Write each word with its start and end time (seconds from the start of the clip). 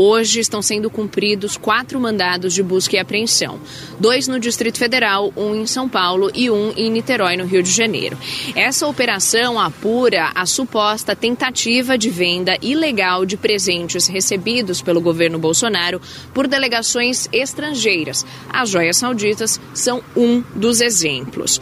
hoje 0.00 0.40
estão 0.40 0.62
sendo 0.62 0.88
cumpridos 0.88 1.56
quatro 1.56 2.00
mandados 2.00 2.54
de 2.54 2.62
busca 2.62 2.96
e 2.96 2.98
apreensão: 2.98 3.60
dois 3.98 4.26
no 4.26 4.40
Distrito 4.40 4.78
Federal, 4.78 5.32
um 5.36 5.54
em 5.54 5.66
São 5.66 5.88
Paulo 5.88 6.30
e 6.34 6.50
um 6.50 6.72
em 6.76 6.90
Niterói, 6.90 7.36
no 7.36 7.44
Rio 7.44 7.62
de 7.62 7.70
Janeiro. 7.70 8.16
Essa 8.54 8.86
operação 8.86 9.60
apura 9.60 10.30
a 10.34 10.46
suposta 10.46 11.14
tentativa 11.14 11.98
de 11.98 12.08
venda 12.08 12.56
ilegal 12.62 13.26
de 13.26 13.36
presentes 13.36 14.06
recebidos 14.06 14.80
pelo 14.80 15.00
governo 15.00 15.38
Bolsonaro 15.38 16.00
por 16.32 16.46
delegações 16.46 17.28
estrangeiras. 17.32 18.24
As 18.48 18.70
joias 18.70 18.96
sauditas 18.96 19.60
são 19.74 20.02
um 20.16 20.42
dos 20.54 20.80
exemplos. 20.80 21.60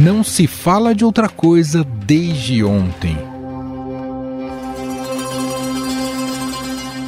Não 0.00 0.22
se 0.22 0.46
fala 0.46 0.94
de 0.94 1.04
outra 1.04 1.28
coisa 1.28 1.82
desde 1.82 2.62
ontem. 2.62 3.18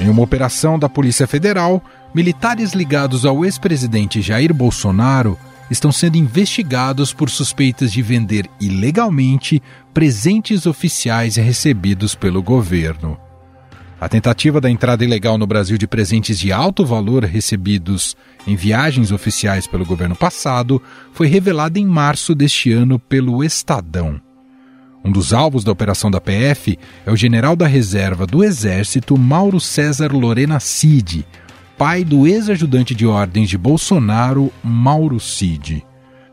Em 0.00 0.08
uma 0.08 0.22
operação 0.22 0.76
da 0.76 0.88
Polícia 0.88 1.24
Federal, 1.24 1.80
militares 2.12 2.72
ligados 2.72 3.24
ao 3.24 3.44
ex-presidente 3.44 4.20
Jair 4.20 4.52
Bolsonaro 4.52 5.38
estão 5.70 5.92
sendo 5.92 6.16
investigados 6.16 7.12
por 7.12 7.30
suspeitas 7.30 7.92
de 7.92 8.02
vender 8.02 8.50
ilegalmente 8.60 9.62
presentes 9.94 10.66
oficiais 10.66 11.36
recebidos 11.36 12.16
pelo 12.16 12.42
governo. 12.42 13.16
A 14.00 14.08
tentativa 14.08 14.62
da 14.62 14.70
entrada 14.70 15.04
ilegal 15.04 15.36
no 15.36 15.46
Brasil 15.46 15.76
de 15.76 15.86
presentes 15.86 16.38
de 16.38 16.50
alto 16.50 16.86
valor 16.86 17.22
recebidos 17.22 18.16
em 18.46 18.56
viagens 18.56 19.12
oficiais 19.12 19.66
pelo 19.66 19.84
governo 19.84 20.16
passado 20.16 20.80
foi 21.12 21.26
revelada 21.26 21.78
em 21.78 21.84
março 21.84 22.34
deste 22.34 22.72
ano 22.72 22.98
pelo 22.98 23.44
Estadão. 23.44 24.18
Um 25.04 25.12
dos 25.12 25.34
alvos 25.34 25.64
da 25.64 25.70
operação 25.70 26.10
da 26.10 26.18
PF 26.18 26.78
é 27.04 27.12
o 27.12 27.16
general 27.16 27.54
da 27.54 27.66
reserva 27.66 28.26
do 28.26 28.42
Exército 28.42 29.18
Mauro 29.18 29.60
César 29.60 30.10
Lorena 30.12 30.58
Cid, 30.60 31.26
pai 31.76 32.02
do 32.02 32.26
ex-ajudante 32.26 32.94
de 32.94 33.06
ordens 33.06 33.50
de 33.50 33.58
Bolsonaro, 33.58 34.50
Mauro 34.64 35.20
Cid. 35.20 35.84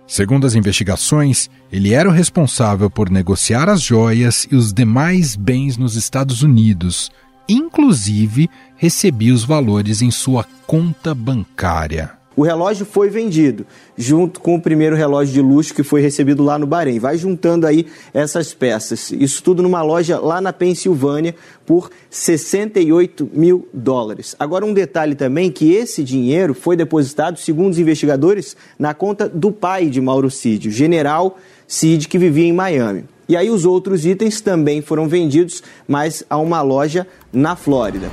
Segundo 0.07 0.47
as 0.47 0.55
investigações, 0.55 1.49
ele 1.69 1.93
era 1.93 2.07
o 2.07 2.13
responsável 2.13 2.89
por 2.89 3.09
negociar 3.09 3.67
as 3.67 3.81
joias 3.81 4.47
e 4.49 4.55
os 4.55 4.71
demais 4.71 5.35
bens 5.35 5.77
nos 5.77 5.95
Estados 5.97 6.43
Unidos 6.43 7.11
inclusive 7.47 8.49
recebia 8.75 9.33
os 9.33 9.43
valores 9.43 10.01
em 10.01 10.11
sua 10.11 10.45
conta 10.65 11.13
bancária. 11.13 12.17
O 12.37 12.43
relógio 12.43 12.85
foi 12.85 13.09
vendido, 13.09 13.65
junto 13.97 14.39
com 14.39 14.53
o 14.53 14.61
primeiro 14.61 14.95
relógio 14.95 15.33
de 15.33 15.41
luxo 15.41 15.73
que 15.73 15.81
foi 15.81 16.01
recebido 16.01 16.43
lá 16.43 16.59
no 16.59 16.67
Bahrein. 16.67 16.99
Vai 16.99 17.17
juntando 17.17 17.65
aí 17.65 17.87
essas 18.13 18.53
peças. 18.53 19.11
Isso 19.11 19.41
tudo 19.41 19.63
numa 19.63 19.81
loja 19.81 20.19
lá 20.19 20.39
na 20.39 20.53
Pensilvânia 20.53 21.33
por 21.65 21.89
68 22.11 23.27
mil 23.33 23.67
dólares. 23.73 24.35
Agora, 24.37 24.63
um 24.63 24.71
detalhe 24.71 25.15
também: 25.15 25.51
que 25.51 25.73
esse 25.73 26.03
dinheiro 26.03 26.53
foi 26.53 26.75
depositado, 26.75 27.39
segundo 27.39 27.71
os 27.71 27.79
investigadores, 27.79 28.55
na 28.77 28.93
conta 28.93 29.27
do 29.27 29.51
pai 29.51 29.87
de 29.87 29.99
Mauro 29.99 30.29
Cid, 30.29 30.67
o 30.67 30.71
general 30.71 31.39
Cid, 31.67 32.07
que 32.07 32.19
vivia 32.19 32.45
em 32.45 32.53
Miami. 32.53 33.05
E 33.29 33.35
aí 33.35 33.49
os 33.49 33.65
outros 33.65 34.05
itens 34.05 34.39
também 34.39 34.81
foram 34.81 35.07
vendidos, 35.07 35.61
mas 35.87 36.23
a 36.29 36.37
uma 36.37 36.61
loja 36.61 37.05
na 37.31 37.55
Flórida. 37.55 38.09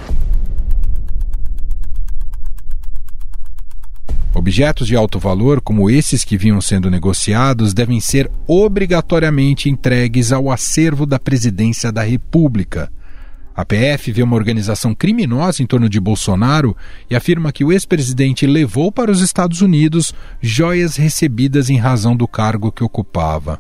Objetos 4.35 4.89
de 4.89 4.97
alto 4.97 5.21
valor, 5.21 5.61
como 5.61 5.89
esses 5.89 6.25
que 6.25 6.37
vinham 6.37 6.61
sendo 6.61 6.91
negociados, 6.91 7.73
devem 7.73 8.01
ser 8.01 8.29
obrigatoriamente 8.49 9.71
entregues 9.71 10.33
ao 10.33 10.51
acervo 10.51 11.07
da 11.07 11.21
Presidência 11.21 11.93
da 11.93 12.03
República. 12.03 12.91
A 13.55 13.65
PF 13.65 14.11
vê 14.11 14.21
uma 14.25 14.35
organização 14.35 14.93
criminosa 14.93 15.63
em 15.63 15.67
torno 15.67 15.89
de 15.89 16.01
Bolsonaro 16.01 16.77
e 17.09 17.15
afirma 17.15 17.53
que 17.53 17.65
o 17.65 17.73
ex-presidente 17.73 18.45
levou 18.45 18.91
para 18.91 19.13
os 19.13 19.21
Estados 19.21 19.61
Unidos 19.61 20.13
joias 20.43 20.97
recebidas 20.97 21.71
em 21.71 21.79
razão 21.79 22.17
do 22.17 22.27
cargo 22.27 22.73
que 22.73 22.83
ocupava. 22.83 23.57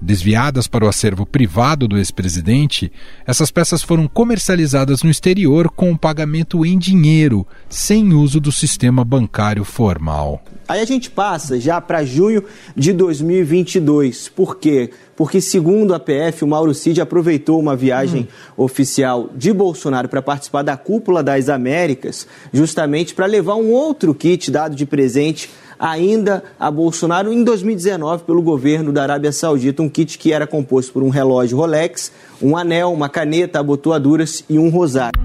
Desviadas 0.00 0.66
para 0.66 0.84
o 0.84 0.88
acervo 0.88 1.24
privado 1.24 1.88
do 1.88 1.96
ex-presidente, 1.96 2.92
essas 3.26 3.50
peças 3.50 3.82
foram 3.82 4.06
comercializadas 4.06 5.02
no 5.02 5.10
exterior 5.10 5.70
com 5.70 5.90
o 5.90 5.98
pagamento 5.98 6.66
em 6.66 6.78
dinheiro, 6.78 7.46
sem 7.68 8.12
uso 8.12 8.38
do 8.38 8.52
sistema 8.52 9.04
bancário 9.04 9.64
formal. 9.64 10.42
Aí 10.68 10.80
a 10.80 10.84
gente 10.84 11.10
passa 11.10 11.58
já 11.58 11.80
para 11.80 12.04
junho 12.04 12.44
de 12.76 12.92
2022. 12.92 14.28
Por 14.28 14.56
quê? 14.56 14.90
Porque, 15.14 15.40
segundo 15.40 15.94
a 15.94 16.00
PF, 16.00 16.44
o 16.44 16.48
Mauro 16.48 16.74
Cid 16.74 17.00
aproveitou 17.00 17.58
uma 17.58 17.74
viagem 17.74 18.22
hum. 18.22 18.64
oficial 18.64 19.30
de 19.34 19.52
Bolsonaro 19.52 20.08
para 20.08 20.20
participar 20.20 20.62
da 20.62 20.76
Cúpula 20.76 21.22
das 21.22 21.48
Américas, 21.48 22.26
justamente 22.52 23.14
para 23.14 23.26
levar 23.26 23.54
um 23.54 23.70
outro 23.70 24.14
kit 24.14 24.50
dado 24.50 24.76
de 24.76 24.84
presente 24.84 25.48
ainda 25.78 26.42
a 26.58 26.70
Bolsonaro 26.70 27.32
em 27.32 27.44
2019 27.44 28.24
pelo 28.24 28.42
governo 28.42 28.92
da 28.92 29.02
Arábia 29.02 29.32
Saudita, 29.32 29.82
um 29.82 29.88
kit 29.88 30.18
que 30.18 30.32
era 30.32 30.46
composto 30.46 30.92
por 30.92 31.02
um 31.02 31.08
relógio 31.08 31.56
Rolex, 31.56 32.12
um 32.40 32.56
anel, 32.56 32.92
uma 32.92 33.08
caneta, 33.08 33.60
abotoaduras 33.60 34.44
e 34.48 34.58
um 34.58 34.68
rosário. 34.68 35.18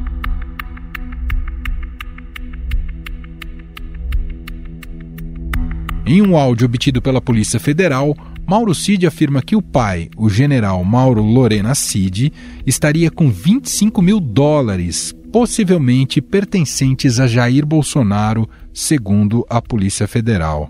Em 6.05 6.21
um 6.21 6.35
áudio 6.35 6.65
obtido 6.65 7.01
pela 7.01 7.21
Polícia 7.21 7.57
Federal, 7.57 8.13
Mauro 8.45 8.75
Cid 8.75 9.07
afirma 9.07 9.41
que 9.41 9.55
o 9.55 9.61
pai, 9.61 10.09
o 10.17 10.29
general 10.29 10.83
Mauro 10.83 11.23
Lorena 11.23 11.73
Cid, 11.73 12.33
estaria 12.67 13.09
com 13.09 13.31
25 13.31 14.01
mil 14.01 14.19
dólares, 14.19 15.15
possivelmente 15.31 16.21
pertencentes 16.21 17.17
a 17.17 17.27
Jair 17.27 17.65
Bolsonaro, 17.65 18.49
segundo 18.73 19.45
a 19.49 19.61
Polícia 19.61 20.07
Federal. 20.07 20.69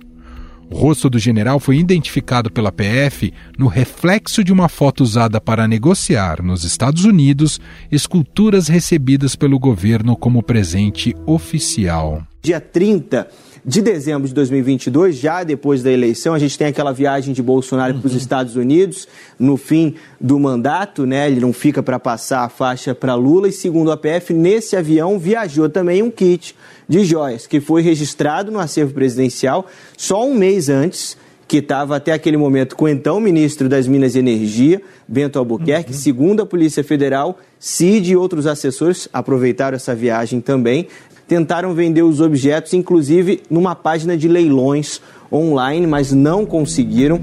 O 0.72 0.78
rosto 0.78 1.10
do 1.10 1.20
general 1.20 1.60
foi 1.60 1.78
identificado 1.78 2.50
pela 2.50 2.72
PF 2.72 3.34
no 3.58 3.68
reflexo 3.68 4.42
de 4.42 4.54
uma 4.54 4.70
foto 4.70 5.04
usada 5.04 5.42
para 5.42 5.68
negociar, 5.68 6.42
nos 6.42 6.64
Estados 6.64 7.04
Unidos, 7.04 7.60
esculturas 7.92 8.70
recebidas 8.70 9.36
pelo 9.36 9.60
governo 9.60 10.16
como 10.16 10.42
presente 10.42 11.14
oficial. 11.26 12.26
Dia 12.42 12.62
30 12.62 13.28
de 13.64 13.82
dezembro 13.82 14.28
de 14.28 14.34
2022, 14.34 15.16
já 15.16 15.44
depois 15.44 15.84
da 15.84 15.92
eleição, 15.92 16.34
a 16.34 16.40
gente 16.40 16.58
tem 16.58 16.68
aquela 16.68 16.92
viagem 16.92 17.34
de 17.34 17.44
Bolsonaro 17.44 17.94
uhum. 17.94 18.00
para 18.02 18.08
os 18.08 18.16
Estados 18.16 18.56
Unidos, 18.56 19.08
no 19.38 19.56
fim 19.56 19.96
do 20.20 20.40
mandato, 20.40 21.06
né? 21.06 21.28
Ele 21.28 21.40
não 21.40 21.54
fica 21.54 21.84
para 21.84 22.00
passar 22.00 22.44
a 22.44 22.50
faixa 22.50 22.96
para 22.96 23.14
Lula 23.14 23.48
e 23.48 23.52
segundo 23.52 23.92
a 23.92 23.98
PF, 23.98 24.34
nesse 24.34 24.76
avião 24.76 25.20
viajou 25.20 25.70
também 25.70 26.02
um 26.02 26.10
kit 26.10 26.56
de 26.90 27.06
joias 27.06 27.46
que 27.46 27.62
foi 27.62 27.82
registrado 27.82 28.52
no 28.52 28.60
acervo 28.60 28.94
presidencial 28.94 29.68
só 29.96 30.26
um 30.26 30.34
mês 30.34 30.68
antes 30.68 31.16
que 31.52 31.58
estava 31.58 31.98
até 31.98 32.14
aquele 32.14 32.38
momento 32.38 32.78
com 32.78 32.86
o 32.86 32.88
então 32.88 33.20
ministro 33.20 33.68
das 33.68 33.86
Minas 33.86 34.16
e 34.16 34.20
Energia, 34.20 34.82
Bento 35.06 35.38
Albuquerque. 35.38 35.92
Uhum. 35.92 35.98
Segundo 35.98 36.42
a 36.42 36.46
Polícia 36.46 36.82
Federal, 36.82 37.38
Cid 37.60 38.10
e 38.10 38.16
outros 38.16 38.48
assessores 38.48 39.10
aproveitaram 39.12 39.76
essa 39.76 39.94
viagem 39.94 40.40
também 40.40 40.88
tentaram 41.32 41.74
vender 41.74 42.02
os 42.04 42.20
objetos, 42.20 42.74
inclusive 42.74 43.42
numa 43.50 43.74
página 43.74 44.18
de 44.18 44.28
leilões 44.28 45.00
online, 45.32 45.88
mas 45.88 46.12
não 46.12 46.46
conseguiram. 46.46 47.22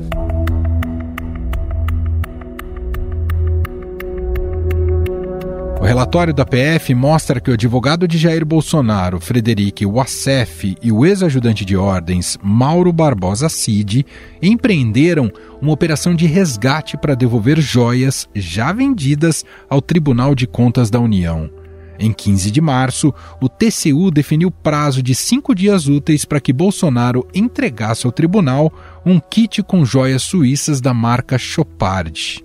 O 5.78 5.84
relatório 5.84 6.32
da 6.32 6.46
PF 6.46 6.94
mostra 6.94 7.38
que 7.38 7.50
o 7.50 7.52
advogado 7.52 8.08
de 8.08 8.16
Jair 8.16 8.46
Bolsonaro, 8.46 9.20
Frederic 9.20 9.84
Wassef, 9.84 10.74
e 10.82 10.90
o 10.90 11.04
ex-ajudante 11.04 11.62
de 11.66 11.76
ordens, 11.76 12.38
Mauro 12.42 12.90
Barbosa 12.94 13.50
Cid, 13.50 14.06
empreenderam 14.40 15.30
uma 15.60 15.72
operação 15.72 16.14
de 16.14 16.24
resgate 16.24 16.96
para 16.96 17.14
devolver 17.14 17.60
joias 17.60 18.26
já 18.34 18.72
vendidas 18.72 19.44
ao 19.68 19.82
Tribunal 19.82 20.34
de 20.34 20.46
Contas 20.46 20.88
da 20.88 20.98
União. 20.98 21.57
Em 21.98 22.12
15 22.12 22.50
de 22.50 22.60
março, 22.60 23.12
o 23.40 23.48
TCU 23.48 24.10
definiu 24.10 24.50
prazo 24.50 25.02
de 25.02 25.14
cinco 25.14 25.54
dias 25.54 25.88
úteis 25.88 26.24
para 26.24 26.40
que 26.40 26.52
Bolsonaro 26.52 27.26
entregasse 27.34 28.06
ao 28.06 28.12
tribunal 28.12 28.72
um 29.04 29.18
kit 29.18 29.62
com 29.64 29.84
joias 29.84 30.22
suíças 30.22 30.80
da 30.80 30.94
marca 30.94 31.36
Chopard. 31.36 32.44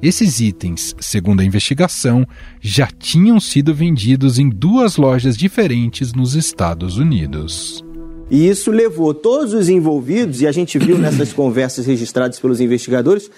Esses 0.00 0.40
itens, 0.40 0.94
segundo 0.98 1.40
a 1.40 1.44
investigação, 1.44 2.26
já 2.60 2.86
tinham 2.86 3.40
sido 3.40 3.74
vendidos 3.74 4.38
em 4.38 4.48
duas 4.48 4.96
lojas 4.96 5.36
diferentes 5.36 6.12
nos 6.12 6.34
Estados 6.34 6.96
Unidos. 6.96 7.84
E 8.30 8.48
isso 8.48 8.70
levou 8.70 9.14
todos 9.14 9.52
os 9.52 9.68
envolvidos, 9.68 10.40
e 10.40 10.46
a 10.46 10.52
gente 10.52 10.78
viu 10.78 10.98
nessas 10.98 11.32
conversas 11.34 11.86
registradas 11.86 12.38
pelos 12.38 12.60
investigadores, 12.60 13.30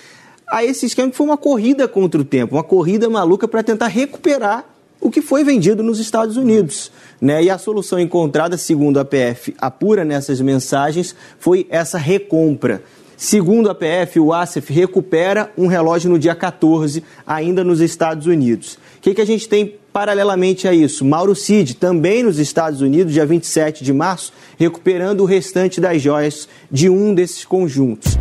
a 0.48 0.64
esse 0.64 0.86
esquema 0.86 1.10
que 1.10 1.16
foi 1.16 1.26
uma 1.26 1.36
corrida 1.36 1.86
contra 1.86 2.20
o 2.20 2.24
tempo, 2.24 2.56
uma 2.56 2.64
corrida 2.64 3.08
maluca 3.08 3.46
para 3.46 3.62
tentar 3.62 3.88
recuperar 3.88 4.64
o 5.00 5.10
que 5.10 5.22
foi 5.22 5.44
vendido 5.44 5.82
nos 5.82 5.98
Estados 5.98 6.36
Unidos. 6.36 6.90
Né? 7.20 7.44
E 7.44 7.50
a 7.50 7.58
solução 7.58 7.98
encontrada, 7.98 8.56
segundo 8.56 8.98
a 8.98 9.04
PF 9.04 9.54
apura 9.58 10.04
nessas 10.04 10.40
mensagens, 10.40 11.14
foi 11.38 11.66
essa 11.70 11.98
recompra. 11.98 12.82
Segundo 13.16 13.68
a 13.68 13.74
PF, 13.74 14.20
o 14.20 14.32
ASEF 14.32 14.72
recupera 14.72 15.50
um 15.58 15.66
relógio 15.66 16.08
no 16.08 16.20
dia 16.20 16.36
14, 16.36 17.02
ainda 17.26 17.64
nos 17.64 17.80
Estados 17.80 18.28
Unidos. 18.28 18.78
O 18.98 19.00
que, 19.00 19.12
que 19.12 19.20
a 19.20 19.26
gente 19.26 19.48
tem 19.48 19.74
paralelamente 19.92 20.68
a 20.68 20.72
isso? 20.72 21.04
Mauro 21.04 21.34
Cid, 21.34 21.74
também 21.74 22.22
nos 22.22 22.38
Estados 22.38 22.80
Unidos, 22.80 23.12
dia 23.12 23.26
27 23.26 23.82
de 23.82 23.92
março, 23.92 24.32
recuperando 24.56 25.22
o 25.22 25.24
restante 25.24 25.80
das 25.80 26.00
joias 26.00 26.48
de 26.70 26.88
um 26.88 27.12
desses 27.12 27.44
conjuntos. 27.44 28.16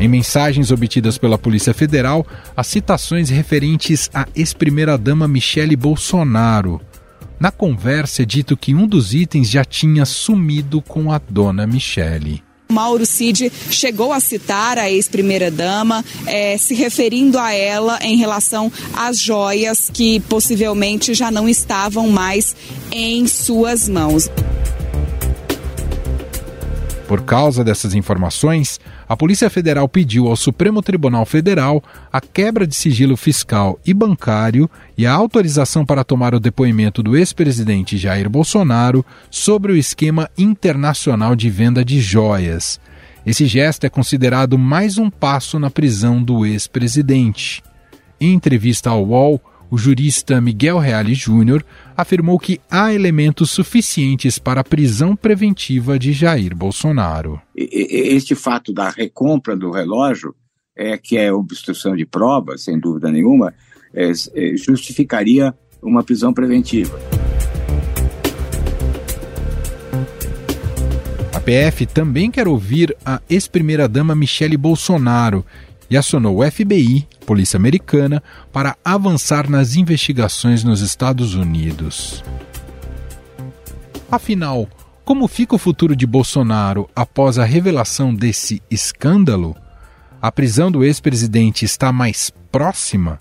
Em 0.00 0.06
mensagens 0.06 0.70
obtidas 0.70 1.18
pela 1.18 1.36
Polícia 1.36 1.74
Federal, 1.74 2.24
as 2.56 2.68
citações 2.68 3.30
referentes 3.30 4.08
à 4.14 4.28
ex-primeira-dama 4.32 5.26
Michele 5.26 5.74
Bolsonaro. 5.74 6.80
Na 7.40 7.50
conversa 7.50 8.22
é 8.22 8.24
dito 8.24 8.56
que 8.56 8.74
um 8.76 8.86
dos 8.86 9.12
itens 9.12 9.50
já 9.50 9.64
tinha 9.64 10.04
sumido 10.04 10.80
com 10.80 11.10
a 11.10 11.20
dona 11.28 11.66
Michele. 11.66 12.44
Mauro 12.70 13.04
Cid 13.04 13.50
chegou 13.70 14.12
a 14.12 14.20
citar 14.20 14.78
a 14.78 14.88
ex-primeira-dama, 14.88 16.04
é, 16.26 16.56
se 16.58 16.74
referindo 16.74 17.36
a 17.36 17.52
ela 17.52 17.98
em 18.00 18.16
relação 18.16 18.70
às 18.94 19.18
joias 19.18 19.90
que 19.92 20.20
possivelmente 20.20 21.12
já 21.12 21.28
não 21.28 21.48
estavam 21.48 22.08
mais 22.08 22.54
em 22.92 23.26
suas 23.26 23.88
mãos. 23.88 24.30
Por 27.08 27.22
causa 27.22 27.64
dessas 27.64 27.94
informações, 27.94 28.78
a 29.08 29.16
Polícia 29.16 29.48
Federal 29.48 29.88
pediu 29.88 30.28
ao 30.28 30.36
Supremo 30.36 30.82
Tribunal 30.82 31.24
Federal 31.24 31.82
a 32.12 32.20
quebra 32.20 32.66
de 32.66 32.74
sigilo 32.74 33.16
fiscal 33.16 33.80
e 33.86 33.94
bancário 33.94 34.68
e 34.98 35.06
a 35.06 35.12
autorização 35.12 35.86
para 35.86 36.04
tomar 36.04 36.34
o 36.34 36.40
depoimento 36.40 37.02
do 37.02 37.16
ex-presidente 37.16 37.96
Jair 37.96 38.28
Bolsonaro 38.28 39.04
sobre 39.30 39.72
o 39.72 39.76
esquema 39.76 40.28
internacional 40.36 41.34
de 41.34 41.48
venda 41.48 41.82
de 41.82 42.00
joias. 42.00 42.78
Esse 43.24 43.46
gesto 43.46 43.84
é 43.84 43.88
considerado 43.88 44.58
mais 44.58 44.98
um 44.98 45.08
passo 45.08 45.58
na 45.58 45.70
prisão 45.70 46.22
do 46.22 46.44
ex-presidente. 46.44 47.62
Em 48.20 48.34
entrevista 48.34 48.90
ao 48.90 49.06
UOL, 49.06 49.40
o 49.70 49.76
jurista 49.76 50.40
Miguel 50.40 50.78
Reale 50.78 51.14
Júnior 51.14 51.64
afirmou 51.96 52.38
que 52.38 52.60
há 52.70 52.92
elementos 52.92 53.50
suficientes 53.50 54.38
para 54.38 54.60
a 54.60 54.64
prisão 54.64 55.14
preventiva 55.14 55.98
de 55.98 56.12
Jair 56.12 56.56
Bolsonaro. 56.56 57.40
Este 57.54 58.34
fato 58.34 58.72
da 58.72 58.88
recompra 58.88 59.56
do 59.56 59.70
relógio, 59.70 60.34
é, 60.76 60.96
que 60.96 61.16
é 61.16 61.32
obstrução 61.32 61.94
de 61.94 62.06
prova, 62.06 62.56
sem 62.56 62.78
dúvida 62.78 63.10
nenhuma, 63.10 63.52
é, 63.92 64.10
é, 64.10 64.56
justificaria 64.56 65.54
uma 65.82 66.02
prisão 66.02 66.32
preventiva. 66.32 66.98
A 71.34 71.40
PF 71.40 71.86
também 71.86 72.30
quer 72.30 72.48
ouvir 72.48 72.96
a 73.04 73.20
ex-primeira-dama 73.28 74.14
Michele 74.14 74.56
Bolsonaro 74.56 75.44
e 75.90 75.96
acionou 75.96 76.40
o 76.40 76.50
FBI, 76.50 77.06
polícia 77.28 77.58
americana, 77.58 78.22
para 78.50 78.74
avançar 78.82 79.50
nas 79.50 79.76
investigações 79.76 80.64
nos 80.64 80.80
Estados 80.80 81.34
Unidos. 81.34 82.24
Afinal, 84.10 84.66
como 85.04 85.28
fica 85.28 85.54
o 85.54 85.58
futuro 85.58 85.94
de 85.94 86.06
Bolsonaro 86.06 86.88
após 86.96 87.38
a 87.38 87.44
revelação 87.44 88.14
desse 88.14 88.62
escândalo? 88.70 89.54
A 90.22 90.32
prisão 90.32 90.70
do 90.70 90.82
ex-presidente 90.82 91.66
está 91.66 91.92
mais 91.92 92.32
próxima? 92.50 93.18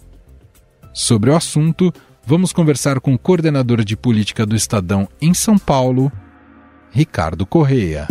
Sobre 0.94 1.30
o 1.30 1.36
assunto, 1.36 1.94
vamos 2.26 2.54
conversar 2.54 3.02
com 3.02 3.14
o 3.14 3.20
coordenador 3.20 3.84
de 3.84 3.98
política 3.98 4.46
do 4.46 4.56
Estadão 4.56 5.10
em 5.22 5.34
São 5.34 5.58
Paulo, 5.58 6.10
Ricardo 6.92 7.46
Correia. 7.46 8.08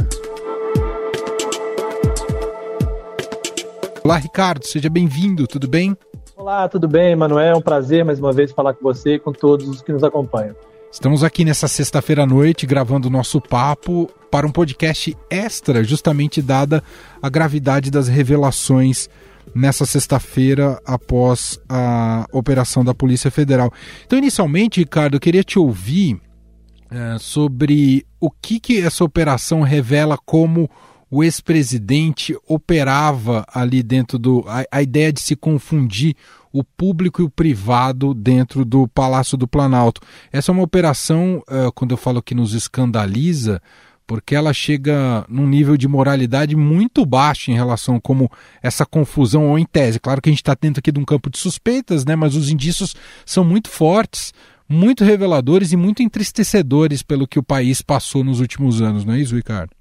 Olá, 4.06 4.18
Ricardo, 4.18 4.64
seja 4.64 4.88
bem-vindo, 4.88 5.48
tudo 5.48 5.66
bem? 5.66 5.96
Olá, 6.36 6.68
tudo 6.68 6.86
bem, 6.86 7.16
Manuel? 7.16 7.54
É 7.54 7.56
um 7.56 7.60
prazer 7.60 8.04
mais 8.04 8.20
uma 8.20 8.32
vez 8.32 8.52
falar 8.52 8.72
com 8.72 8.84
você 8.84 9.14
e 9.14 9.18
com 9.18 9.32
todos 9.32 9.68
os 9.68 9.82
que 9.82 9.90
nos 9.90 10.04
acompanham. 10.04 10.54
Estamos 10.92 11.24
aqui 11.24 11.44
nessa 11.44 11.66
sexta-feira 11.66 12.22
à 12.22 12.26
noite 12.26 12.68
gravando 12.68 13.08
o 13.08 13.10
nosso 13.10 13.40
papo 13.40 14.08
para 14.30 14.46
um 14.46 14.52
podcast 14.52 15.16
extra, 15.28 15.82
justamente 15.82 16.40
dada 16.40 16.84
a 17.20 17.28
gravidade 17.28 17.90
das 17.90 18.06
revelações 18.06 19.08
nessa 19.52 19.84
sexta-feira 19.84 20.80
após 20.86 21.58
a 21.68 22.28
operação 22.30 22.84
da 22.84 22.94
Polícia 22.94 23.28
Federal. 23.28 23.72
Então, 24.06 24.20
inicialmente, 24.20 24.78
Ricardo, 24.78 25.14
eu 25.14 25.20
queria 25.20 25.42
te 25.42 25.58
ouvir 25.58 26.20
é, 26.92 27.18
sobre 27.18 28.06
o 28.20 28.30
que, 28.30 28.60
que 28.60 28.80
essa 28.80 29.02
operação 29.02 29.62
revela 29.62 30.16
como 30.24 30.70
o 31.10 31.22
ex-presidente 31.22 32.36
operava 32.46 33.44
ali 33.52 33.82
dentro 33.82 34.18
do. 34.18 34.44
A, 34.48 34.64
a, 34.78 34.82
ideia 34.82 35.12
de 35.12 35.20
se 35.20 35.36
confundir 35.36 36.16
o 36.52 36.64
público 36.64 37.22
e 37.22 37.24
o 37.24 37.30
privado 37.30 38.12
dentro 38.14 38.64
do 38.64 38.88
Palácio 38.88 39.36
do 39.36 39.46
Planalto. 39.46 40.00
Essa 40.32 40.50
é 40.50 40.52
uma 40.52 40.62
operação, 40.62 41.42
uh, 41.48 41.70
quando 41.72 41.92
eu 41.92 41.96
falo 41.96 42.22
que 42.22 42.34
nos 42.34 42.54
escandaliza, 42.54 43.60
porque 44.06 44.34
ela 44.34 44.52
chega 44.52 45.24
num 45.28 45.46
nível 45.46 45.76
de 45.76 45.86
moralidade 45.86 46.56
muito 46.56 47.04
baixo 47.04 47.50
em 47.50 47.54
relação 47.54 48.00
como 48.00 48.30
essa 48.62 48.86
confusão, 48.86 49.48
ou 49.48 49.58
em 49.58 49.66
tese. 49.66 50.00
Claro 50.00 50.22
que 50.22 50.28
a 50.28 50.32
gente 50.32 50.42
está 50.42 50.56
dentro 50.58 50.78
aqui 50.78 50.90
de 50.90 51.00
um 51.00 51.04
campo 51.04 51.28
de 51.28 51.38
suspeitas, 51.38 52.04
né? 52.04 52.16
mas 52.16 52.34
os 52.34 52.50
indícios 52.50 52.94
são 53.24 53.44
muito 53.44 53.68
fortes. 53.68 54.32
Muito 54.68 55.04
reveladores 55.04 55.70
e 55.70 55.76
muito 55.76 56.02
entristecedores 56.02 57.00
pelo 57.00 57.28
que 57.28 57.38
o 57.38 57.42
país 57.42 57.80
passou 57.80 58.24
nos 58.24 58.40
últimos 58.40 58.82
anos, 58.82 59.04
não 59.04 59.14
é 59.14 59.20
isso, 59.20 59.36
Ricardo? 59.36 59.75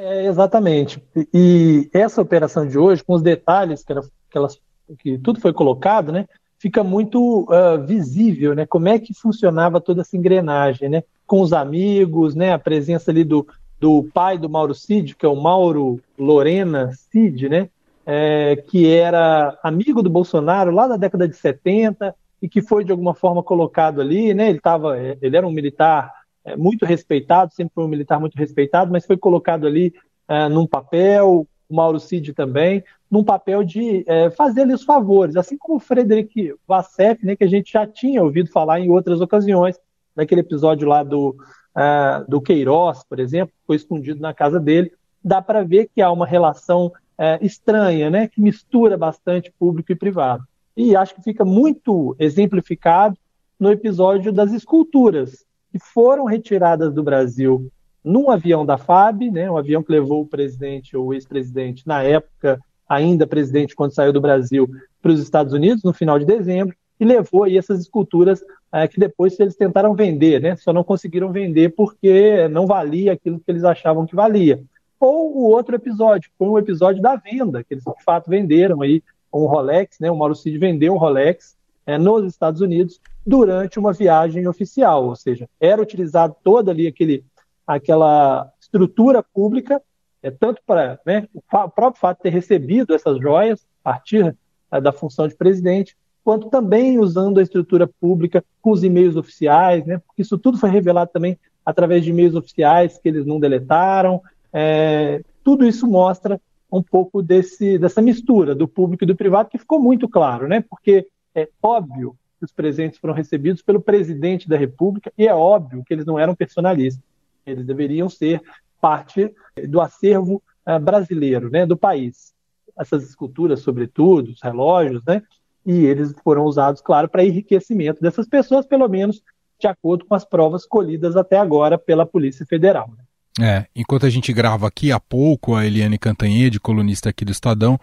É, 0.00 0.26
exatamente. 0.26 1.02
E 1.34 1.90
essa 1.92 2.22
operação 2.22 2.64
de 2.64 2.78
hoje, 2.78 3.02
com 3.02 3.14
os 3.14 3.22
detalhes 3.22 3.82
que, 3.82 3.92
que, 3.92 4.38
elas, 4.38 4.60
que 5.00 5.18
tudo 5.18 5.40
foi 5.40 5.52
colocado, 5.52 6.12
né, 6.12 6.28
fica 6.56 6.84
muito 6.84 7.40
uh, 7.42 7.84
visível, 7.84 8.54
né, 8.54 8.64
como 8.64 8.88
é 8.88 9.00
que 9.00 9.12
funcionava 9.12 9.80
toda 9.80 10.02
essa 10.02 10.16
engrenagem, 10.16 10.88
né, 10.88 11.02
com 11.26 11.40
os 11.40 11.52
amigos, 11.52 12.36
né, 12.36 12.52
a 12.52 12.58
presença 12.60 13.10
ali 13.10 13.24
do, 13.24 13.44
do 13.80 14.08
pai 14.14 14.38
do 14.38 14.48
Mauro 14.48 14.72
Cid, 14.72 15.16
que 15.16 15.26
é 15.26 15.28
o 15.28 15.34
Mauro 15.34 16.00
Lorena 16.16 16.92
Cid, 17.10 17.48
né, 17.48 17.68
é, 18.06 18.54
que 18.68 18.88
era 18.88 19.58
amigo 19.64 20.00
do 20.00 20.08
Bolsonaro 20.08 20.70
lá 20.70 20.86
da 20.86 20.96
década 20.96 21.26
de 21.26 21.34
70 21.34 22.14
e 22.40 22.48
que 22.48 22.62
foi 22.62 22.84
de 22.84 22.92
alguma 22.92 23.14
forma 23.14 23.42
colocado 23.42 24.00
ali, 24.00 24.32
né, 24.32 24.48
ele 24.48 24.60
tava, 24.60 24.96
ele 24.96 25.36
era 25.36 25.46
um 25.46 25.50
militar 25.50 26.12
é, 26.12 26.17
muito 26.56 26.84
respeitado, 26.84 27.52
sempre 27.52 27.74
foi 27.74 27.84
um 27.84 27.88
militar 27.88 28.18
muito 28.20 28.36
respeitado, 28.36 28.90
mas 28.90 29.06
foi 29.06 29.16
colocado 29.16 29.66
ali 29.66 29.94
é, 30.28 30.48
num 30.48 30.66
papel, 30.66 31.46
o 31.68 31.74
Mauro 31.74 32.00
Cid 32.00 32.32
também, 32.32 32.82
num 33.10 33.24
papel 33.24 33.62
de 33.62 34.04
é, 34.06 34.30
fazer-lhe 34.30 34.72
os 34.72 34.84
favores, 34.84 35.36
assim 35.36 35.56
como 35.56 35.76
o 35.76 35.80
Frederic 35.80 36.54
Vassef, 36.66 37.24
né, 37.24 37.36
que 37.36 37.44
a 37.44 37.48
gente 37.48 37.72
já 37.72 37.86
tinha 37.86 38.22
ouvido 38.22 38.50
falar 38.50 38.80
em 38.80 38.90
outras 38.90 39.20
ocasiões, 39.20 39.78
naquele 40.14 40.40
episódio 40.40 40.88
lá 40.88 41.02
do, 41.02 41.30
uh, 41.76 42.28
do 42.28 42.40
Queiroz, 42.40 43.04
por 43.04 43.20
exemplo, 43.20 43.54
foi 43.66 43.76
escondido 43.76 44.20
na 44.20 44.34
casa 44.34 44.58
dele, 44.58 44.92
dá 45.22 45.40
para 45.40 45.62
ver 45.62 45.88
que 45.94 46.02
há 46.02 46.10
uma 46.10 46.26
relação 46.26 46.86
uh, 46.86 47.38
estranha, 47.40 48.10
né, 48.10 48.26
que 48.26 48.40
mistura 48.40 48.96
bastante 48.96 49.52
público 49.58 49.92
e 49.92 49.96
privado. 49.96 50.42
E 50.76 50.96
acho 50.96 51.14
que 51.14 51.22
fica 51.22 51.44
muito 51.44 52.16
exemplificado 52.18 53.16
no 53.58 53.70
episódio 53.70 54.32
das 54.32 54.52
esculturas, 54.52 55.44
que 55.70 55.78
foram 55.78 56.24
retiradas 56.24 56.92
do 56.92 57.02
Brasil 57.02 57.70
num 58.04 58.30
avião 58.30 58.64
da 58.64 58.78
FAB, 58.78 59.30
né, 59.30 59.50
um 59.50 59.56
avião 59.56 59.82
que 59.82 59.92
levou 59.92 60.22
o 60.22 60.26
presidente 60.26 60.96
ou 60.96 61.08
o 61.08 61.14
ex-presidente, 61.14 61.86
na 61.86 62.02
época 62.02 62.58
ainda 62.88 63.26
presidente, 63.26 63.76
quando 63.76 63.92
saiu 63.92 64.12
do 64.12 64.20
Brasil, 64.20 64.66
para 65.02 65.12
os 65.12 65.20
Estados 65.20 65.52
Unidos, 65.52 65.82
no 65.84 65.92
final 65.92 66.18
de 66.18 66.24
dezembro, 66.24 66.74
e 66.98 67.04
levou 67.04 67.44
aí 67.44 67.58
essas 67.58 67.80
esculturas 67.80 68.42
é, 68.72 68.88
que 68.88 68.98
depois 68.98 69.38
eles 69.38 69.56
tentaram 69.56 69.94
vender, 69.94 70.40
né, 70.40 70.56
só 70.56 70.72
não 70.72 70.82
conseguiram 70.82 71.30
vender 71.30 71.74
porque 71.74 72.48
não 72.48 72.66
valia 72.66 73.12
aquilo 73.12 73.38
que 73.38 73.50
eles 73.50 73.64
achavam 73.64 74.06
que 74.06 74.16
valia. 74.16 74.62
Ou 74.98 75.36
o 75.36 75.50
outro 75.50 75.76
episódio, 75.76 76.30
foi 76.38 76.48
um 76.48 76.58
episódio 76.58 77.02
da 77.02 77.14
venda, 77.14 77.62
que 77.62 77.74
eles 77.74 77.84
de 77.84 78.04
fato 78.04 78.30
venderam 78.30 78.80
aí 78.80 79.02
um 79.32 79.44
Rolex, 79.44 79.98
né, 80.00 80.10
o 80.10 80.16
Mauro 80.16 80.34
Cid 80.34 80.56
vendeu 80.58 80.94
um 80.94 80.98
Rolex 80.98 81.56
é, 81.86 81.98
nos 81.98 82.24
Estados 82.24 82.60
Unidos 82.60 83.00
durante 83.28 83.78
uma 83.78 83.92
viagem 83.92 84.48
oficial, 84.48 85.04
ou 85.04 85.14
seja, 85.14 85.46
era 85.60 85.82
utilizado 85.82 86.34
toda 86.42 86.70
ali 86.70 86.86
aquele, 86.86 87.22
aquela 87.66 88.50
estrutura 88.58 89.22
pública, 89.22 89.82
é, 90.22 90.30
tanto 90.30 90.62
para 90.66 90.98
né, 91.04 91.28
o, 91.34 91.40
o, 91.40 91.68
próprio 91.68 92.00
fato 92.00 92.16
de 92.16 92.22
ter 92.22 92.30
recebido 92.30 92.94
essas 92.94 93.20
joias 93.20 93.66
a 93.84 93.92
partir 93.92 94.34
é, 94.72 94.80
da 94.80 94.92
função 94.92 95.28
de 95.28 95.36
presidente, 95.36 95.94
quanto 96.24 96.48
também 96.48 96.98
usando 96.98 97.38
a 97.38 97.42
estrutura 97.42 97.86
pública 97.86 98.42
com 98.62 98.70
os 98.70 98.82
e-mails 98.82 99.14
oficiais, 99.14 99.84
né, 99.84 99.98
porque 99.98 100.22
isso 100.22 100.38
tudo 100.38 100.56
foi 100.56 100.70
revelado 100.70 101.10
também 101.12 101.38
através 101.66 102.02
de 102.02 102.08
e-mails 102.08 102.34
oficiais 102.34 102.98
que 102.98 103.10
eles 103.10 103.26
não 103.26 103.38
deletaram. 103.38 104.22
É, 104.50 105.22
tudo 105.44 105.66
isso 105.66 105.86
mostra 105.86 106.40
um 106.72 106.82
pouco 106.82 107.22
desse, 107.22 107.76
dessa 107.76 108.00
mistura 108.00 108.54
do 108.54 108.66
público 108.66 109.04
e 109.04 109.06
do 109.06 109.14
privado 109.14 109.50
que 109.50 109.58
ficou 109.58 109.78
muito 109.78 110.08
claro, 110.08 110.48
né? 110.48 110.64
Porque 110.66 111.06
é 111.34 111.46
óbvio 111.62 112.16
que 112.38 112.44
os 112.44 112.52
presentes 112.52 112.98
foram 112.98 113.14
recebidos 113.14 113.62
pelo 113.62 113.80
presidente 113.80 114.48
da 114.48 114.56
República, 114.56 115.12
e 115.18 115.26
é 115.26 115.34
óbvio 115.34 115.82
que 115.84 115.92
eles 115.92 116.06
não 116.06 116.18
eram 116.18 116.34
personalistas, 116.34 117.02
eles 117.44 117.66
deveriam 117.66 118.08
ser 118.08 118.40
parte 118.80 119.32
do 119.68 119.80
acervo 119.80 120.42
uh, 120.66 120.78
brasileiro, 120.78 121.50
né, 121.50 121.66
do 121.66 121.76
país. 121.76 122.32
Essas 122.78 123.02
esculturas, 123.08 123.60
sobretudo, 123.60 124.30
os 124.30 124.42
relógios, 124.42 125.02
né, 125.04 125.22
e 125.66 125.84
eles 125.84 126.14
foram 126.22 126.44
usados, 126.44 126.80
claro, 126.80 127.08
para 127.08 127.24
enriquecimento 127.24 128.00
dessas 128.00 128.28
pessoas, 128.28 128.66
pelo 128.66 128.88
menos 128.88 129.22
de 129.60 129.66
acordo 129.66 130.04
com 130.04 130.14
as 130.14 130.24
provas 130.24 130.64
colhidas 130.64 131.16
até 131.16 131.36
agora 131.36 131.76
pela 131.76 132.06
Polícia 132.06 132.46
Federal. 132.46 132.88
Né. 132.96 133.04
É, 133.40 133.66
enquanto 133.74 134.06
a 134.06 134.10
gente 134.10 134.32
grava 134.32 134.66
aqui 134.66 134.90
há 134.90 134.98
pouco, 134.98 135.54
a 135.54 135.66
Eliane 135.66 135.98
Cantanhede, 135.98 136.58
colunista 136.58 137.10
aqui 137.10 137.24
do 137.24 137.32
Estadão, 137.32 137.78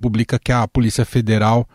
publica 0.00 0.38
que 0.38 0.52
a 0.52 0.66
Polícia 0.66 1.04
Federal 1.04 1.68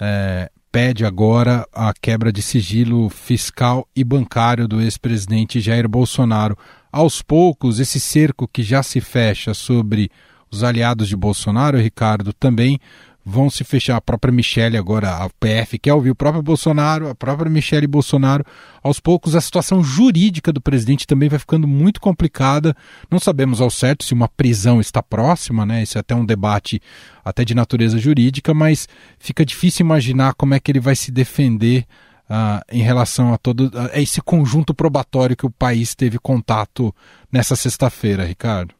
é, 0.00 0.50
pede 0.72 1.04
agora 1.04 1.66
a 1.72 1.92
quebra 1.92 2.32
de 2.32 2.40
sigilo 2.42 3.08
fiscal 3.08 3.88
e 3.94 4.04
bancário 4.04 4.68
do 4.68 4.80
ex-presidente 4.80 5.60
Jair 5.60 5.88
Bolsonaro. 5.88 6.56
Aos 6.92 7.22
poucos, 7.22 7.80
esse 7.80 7.98
cerco 7.98 8.46
que 8.46 8.62
já 8.62 8.82
se 8.82 9.00
fecha 9.00 9.52
sobre 9.52 10.10
os 10.50 10.62
aliados 10.62 11.08
de 11.08 11.16
Bolsonaro, 11.16 11.78
Ricardo, 11.78 12.32
também 12.32 12.78
vão 13.24 13.50
se 13.50 13.64
fechar. 13.64 13.96
A 13.96 14.00
própria 14.00 14.32
Michelle 14.32 14.76
agora, 14.76 15.16
a 15.16 15.28
PF 15.28 15.78
quer 15.78 15.94
ouvir 15.94 16.10
o 16.10 16.14
próprio 16.14 16.42
Bolsonaro, 16.42 17.08
a 17.08 17.14
própria 17.14 17.50
Michelle 17.50 17.86
Bolsonaro. 17.86 18.44
Aos 18.82 18.98
poucos, 18.98 19.34
a 19.34 19.40
situação 19.40 19.82
jurídica 19.82 20.52
do 20.52 20.60
presidente 20.60 21.06
também 21.06 21.28
vai 21.28 21.38
ficando 21.38 21.66
muito 21.66 22.00
complicada. 22.00 22.74
Não 23.10 23.18
sabemos 23.18 23.60
ao 23.60 23.70
certo 23.70 24.04
se 24.04 24.14
uma 24.14 24.28
prisão 24.28 24.80
está 24.80 25.02
próxima, 25.02 25.66
né? 25.66 25.82
Isso 25.82 25.98
é 25.98 26.00
até 26.00 26.14
um 26.14 26.24
debate 26.24 26.80
até 27.24 27.44
de 27.44 27.54
natureza 27.54 27.98
jurídica, 27.98 28.54
mas 28.54 28.88
fica 29.18 29.44
difícil 29.44 29.84
imaginar 29.84 30.34
como 30.34 30.54
é 30.54 30.60
que 30.60 30.70
ele 30.70 30.80
vai 30.80 30.96
se 30.96 31.10
defender 31.10 31.86
Uh, 32.30 32.62
em 32.70 32.80
relação 32.80 33.34
a 33.34 33.36
todo 33.36 33.72
a 33.92 34.00
esse 34.00 34.22
conjunto 34.22 34.72
probatório 34.72 35.36
que 35.36 35.44
o 35.44 35.50
país 35.50 35.96
teve 35.96 36.16
contato 36.16 36.94
nessa 37.32 37.56
sexta-feira, 37.56 38.24
Ricardo. 38.24 38.72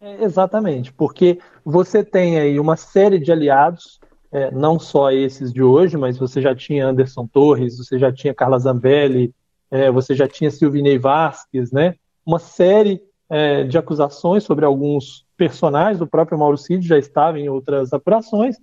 É, 0.00 0.22
exatamente, 0.22 0.92
porque 0.92 1.40
você 1.64 2.04
tem 2.04 2.38
aí 2.38 2.60
uma 2.60 2.76
série 2.76 3.18
de 3.18 3.32
aliados, 3.32 3.98
é, 4.30 4.50
não 4.50 4.78
só 4.78 5.10
esses 5.10 5.52
de 5.52 5.62
hoje, 5.62 5.96
mas 5.96 6.16
você 6.16 6.40
já 6.40 6.54
tinha 6.54 6.86
Anderson 6.86 7.26
Torres, 7.26 7.78
você 7.78 7.98
já 7.98 8.12
tinha 8.12 8.34
Carla 8.34 8.58
Zambelli, 8.58 9.34
é, 9.70 9.90
você 9.90 10.14
já 10.14 10.28
tinha 10.28 10.50
Silvinei 10.50 10.98
Vasquez, 10.98 11.72
né? 11.72 11.94
Uma 12.24 12.38
série 12.38 13.02
é, 13.28 13.64
de 13.64 13.76
acusações 13.76 14.44
sobre 14.44 14.64
alguns 14.64 15.26
personagens, 15.36 16.00
o 16.00 16.06
próprio 16.06 16.38
Mauro 16.38 16.56
Cid 16.56 16.86
já 16.86 16.96
estava 16.96 17.38
em 17.38 17.48
outras 17.48 17.92
apurações, 17.92 18.56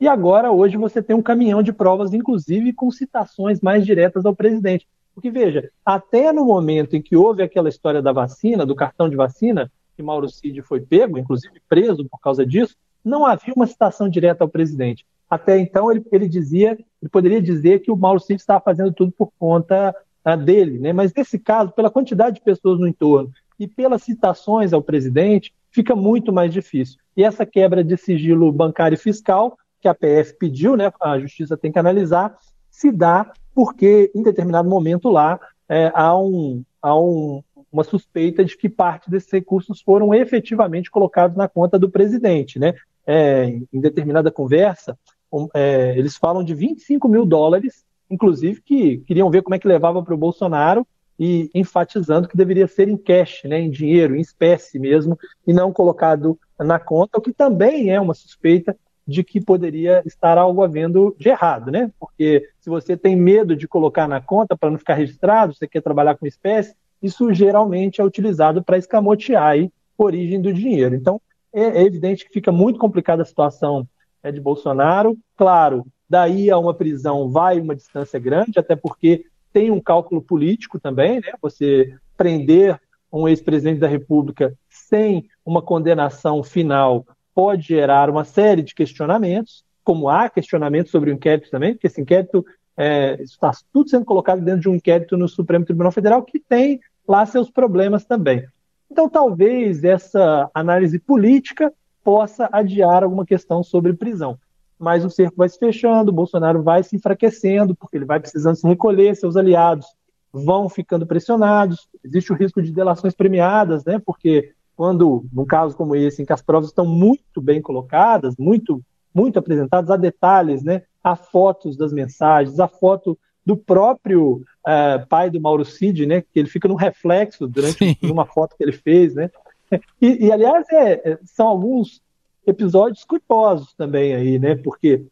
e 0.00 0.06
agora, 0.06 0.52
hoje, 0.52 0.76
você 0.76 1.02
tem 1.02 1.16
um 1.16 1.22
caminhão 1.22 1.60
de 1.60 1.72
provas, 1.72 2.14
inclusive 2.14 2.72
com 2.72 2.88
citações 2.90 3.60
mais 3.60 3.84
diretas 3.84 4.24
ao 4.24 4.34
presidente. 4.34 4.86
Porque, 5.12 5.28
veja, 5.28 5.72
até 5.84 6.32
no 6.32 6.44
momento 6.44 6.94
em 6.94 7.02
que 7.02 7.16
houve 7.16 7.42
aquela 7.42 7.68
história 7.68 8.00
da 8.00 8.12
vacina, 8.12 8.64
do 8.64 8.76
cartão 8.76 9.08
de 9.08 9.16
vacina, 9.16 9.72
que 9.98 10.02
Mauro 10.02 10.28
Cid 10.28 10.62
foi 10.62 10.80
pego, 10.80 11.18
inclusive 11.18 11.60
preso 11.68 12.08
por 12.08 12.20
causa 12.20 12.46
disso, 12.46 12.76
não 13.04 13.26
havia 13.26 13.52
uma 13.52 13.66
citação 13.66 14.08
direta 14.08 14.44
ao 14.44 14.48
presidente. 14.48 15.04
Até 15.28 15.58
então, 15.58 15.90
ele, 15.90 16.04
ele 16.12 16.28
dizia, 16.28 16.78
ele 17.02 17.10
poderia 17.10 17.42
dizer 17.42 17.80
que 17.80 17.90
o 17.90 17.96
Mauro 17.96 18.20
Cid 18.20 18.40
estava 18.40 18.60
fazendo 18.60 18.92
tudo 18.92 19.10
por 19.10 19.32
conta 19.36 19.92
uh, 20.24 20.36
dele, 20.36 20.78
né? 20.78 20.92
mas 20.92 21.12
nesse 21.12 21.36
caso, 21.36 21.72
pela 21.72 21.90
quantidade 21.90 22.36
de 22.36 22.42
pessoas 22.42 22.78
no 22.78 22.86
entorno 22.86 23.32
e 23.58 23.66
pelas 23.66 24.04
citações 24.04 24.72
ao 24.72 24.80
presidente, 24.80 25.52
fica 25.68 25.96
muito 25.96 26.32
mais 26.32 26.52
difícil. 26.52 26.98
E 27.16 27.24
essa 27.24 27.44
quebra 27.44 27.82
de 27.82 27.96
sigilo 27.96 28.52
bancário 28.52 28.94
e 28.94 28.98
fiscal, 28.98 29.58
que 29.80 29.88
a 29.88 29.94
PF 29.94 30.34
pediu, 30.38 30.76
né, 30.76 30.92
a 31.00 31.18
justiça 31.18 31.56
tem 31.56 31.72
que 31.72 31.78
analisar, 31.78 32.38
se 32.70 32.92
dá 32.92 33.32
porque, 33.52 34.12
em 34.14 34.22
determinado 34.22 34.68
momento 34.68 35.10
lá, 35.10 35.40
é, 35.68 35.90
há, 35.92 36.16
um, 36.16 36.62
há 36.80 36.96
um, 36.96 37.42
uma 37.72 37.84
suspeita 37.84 38.44
de 38.44 38.56
que 38.56 38.68
parte 38.68 39.10
desses 39.10 39.30
recursos 39.30 39.80
foram 39.80 40.14
efetivamente 40.14 40.90
colocados 40.90 41.36
na 41.36 41.48
conta 41.48 41.78
do 41.78 41.90
presidente. 41.90 42.58
Né? 42.58 42.74
É, 43.06 43.46
em 43.72 43.80
determinada 43.80 44.30
conversa, 44.30 44.98
um, 45.32 45.48
é, 45.54 45.96
eles 45.98 46.16
falam 46.16 46.42
de 46.42 46.54
25 46.54 47.08
mil 47.08 47.24
dólares, 47.26 47.84
inclusive 48.10 48.62
que 48.62 48.98
queriam 48.98 49.30
ver 49.30 49.42
como 49.42 49.54
é 49.54 49.58
que 49.58 49.68
levava 49.68 50.02
para 50.02 50.14
o 50.14 50.18
Bolsonaro 50.18 50.86
e 51.18 51.50
enfatizando 51.54 52.28
que 52.28 52.36
deveria 52.36 52.68
ser 52.68 52.88
em 52.88 52.96
cash, 52.96 53.42
né, 53.44 53.60
em 53.60 53.70
dinheiro, 53.70 54.14
em 54.14 54.20
espécie 54.20 54.78
mesmo, 54.78 55.18
e 55.46 55.52
não 55.52 55.72
colocado 55.72 56.38
na 56.58 56.78
conta, 56.78 57.18
o 57.18 57.20
que 57.20 57.32
também 57.32 57.90
é 57.90 58.00
uma 58.00 58.14
suspeita 58.14 58.76
de 59.06 59.24
que 59.24 59.40
poderia 59.40 60.02
estar 60.04 60.36
algo 60.36 60.62
havendo 60.62 61.16
de 61.18 61.30
errado, 61.30 61.70
né? 61.70 61.90
Porque 61.98 62.46
se 62.60 62.68
você 62.68 62.94
tem 62.94 63.16
medo 63.16 63.56
de 63.56 63.66
colocar 63.66 64.06
na 64.06 64.20
conta 64.20 64.54
para 64.54 64.70
não 64.70 64.78
ficar 64.78 64.94
registrado, 64.94 65.54
você 65.54 65.66
quer 65.66 65.80
trabalhar 65.80 66.14
com 66.16 66.26
espécie, 66.26 66.76
isso 67.02 67.32
geralmente 67.32 68.00
é 68.00 68.04
utilizado 68.04 68.62
para 68.62 68.78
escamotear 68.78 69.42
aí 69.42 69.70
a 69.98 70.02
origem 70.02 70.40
do 70.40 70.52
dinheiro. 70.52 70.94
Então, 70.94 71.20
é, 71.52 71.82
é 71.82 71.82
evidente 71.82 72.24
que 72.24 72.32
fica 72.32 72.52
muito 72.52 72.78
complicada 72.78 73.22
a 73.22 73.26
situação 73.26 73.86
é, 74.22 74.30
de 74.30 74.40
Bolsonaro. 74.40 75.16
Claro, 75.36 75.86
daí 76.08 76.50
a 76.50 76.58
uma 76.58 76.74
prisão 76.74 77.30
vai 77.30 77.60
uma 77.60 77.74
distância 77.74 78.18
grande, 78.18 78.58
até 78.58 78.76
porque 78.76 79.24
tem 79.52 79.70
um 79.70 79.80
cálculo 79.80 80.20
político 80.20 80.78
também, 80.78 81.16
né? 81.20 81.32
Você 81.40 81.94
prender 82.16 82.78
um 83.12 83.26
ex-presidente 83.26 83.80
da 83.80 83.88
República 83.88 84.54
sem 84.68 85.28
uma 85.44 85.62
condenação 85.62 86.42
final 86.42 87.06
pode 87.34 87.68
gerar 87.68 88.10
uma 88.10 88.24
série 88.24 88.62
de 88.62 88.74
questionamentos, 88.74 89.64
como 89.82 90.08
há 90.08 90.28
questionamentos 90.28 90.90
sobre 90.90 91.10
o 91.10 91.14
inquérito 91.14 91.50
também, 91.50 91.72
porque 91.72 91.86
esse 91.86 92.00
inquérito 92.00 92.44
é, 92.78 93.20
está 93.20 93.50
tudo 93.72 93.90
sendo 93.90 94.04
colocado 94.04 94.40
dentro 94.40 94.60
de 94.60 94.68
um 94.68 94.76
inquérito 94.76 95.16
no 95.16 95.28
Supremo 95.28 95.64
Tribunal 95.64 95.90
Federal 95.90 96.22
que 96.22 96.38
tem 96.38 96.78
lá 97.06 97.26
seus 97.26 97.50
problemas 97.50 98.04
também. 98.04 98.46
Então, 98.88 99.08
talvez 99.08 99.82
essa 99.82 100.48
análise 100.54 100.96
política 100.98 101.72
possa 102.04 102.48
adiar 102.52 103.02
alguma 103.02 103.26
questão 103.26 103.64
sobre 103.64 103.92
prisão. 103.92 104.38
Mas 104.78 105.04
o 105.04 105.10
cerco 105.10 105.36
vai 105.36 105.48
se 105.48 105.58
fechando, 105.58 106.12
o 106.12 106.14
Bolsonaro 106.14 106.62
vai 106.62 106.84
se 106.84 106.94
enfraquecendo, 106.94 107.74
porque 107.74 107.96
ele 107.96 108.04
vai 108.04 108.20
precisando 108.20 108.54
se 108.54 108.66
recolher, 108.66 109.16
seus 109.16 109.36
aliados 109.36 109.86
vão 110.32 110.68
ficando 110.68 111.06
pressionados, 111.06 111.88
existe 112.04 112.32
o 112.32 112.36
risco 112.36 112.62
de 112.62 112.70
delações 112.70 113.14
premiadas, 113.14 113.84
né? 113.84 113.98
Porque 113.98 114.52
quando, 114.76 115.24
num 115.32 115.44
caso 115.44 115.76
como 115.76 115.96
esse, 115.96 116.22
em 116.22 116.24
que 116.24 116.32
as 116.32 116.42
provas 116.42 116.68
estão 116.68 116.86
muito 116.86 117.40
bem 117.40 117.60
colocadas, 117.60 118.36
muito, 118.38 118.80
muito 119.12 119.38
apresentadas, 119.38 119.90
há 119.90 119.96
detalhes, 119.96 120.62
né? 120.62 120.82
Há 121.10 121.16
fotos 121.16 121.76
das 121.76 121.92
mensagens, 121.92 122.60
há 122.60 122.68
foto 122.68 123.18
do 123.44 123.56
próprio 123.56 124.44
uh, 124.66 125.06
pai 125.08 125.30
do 125.30 125.40
Mauro 125.40 125.64
Cid, 125.64 126.04
né, 126.04 126.20
que 126.20 126.38
ele 126.38 126.48
fica 126.48 126.68
no 126.68 126.74
reflexo 126.74 127.46
durante 127.46 127.78
Sim. 127.78 127.96
uma 128.02 128.26
foto 128.26 128.54
que 128.56 128.62
ele 128.62 128.72
fez, 128.72 129.14
né, 129.14 129.30
e, 130.00 130.26
e 130.26 130.32
aliás 130.32 130.66
é, 130.70 131.12
é, 131.12 131.18
são 131.24 131.46
alguns 131.46 132.02
episódios 132.46 133.04
culposos 133.04 133.72
também 133.74 134.14
aí, 134.14 134.38
né, 134.38 134.54
porque 134.54 135.02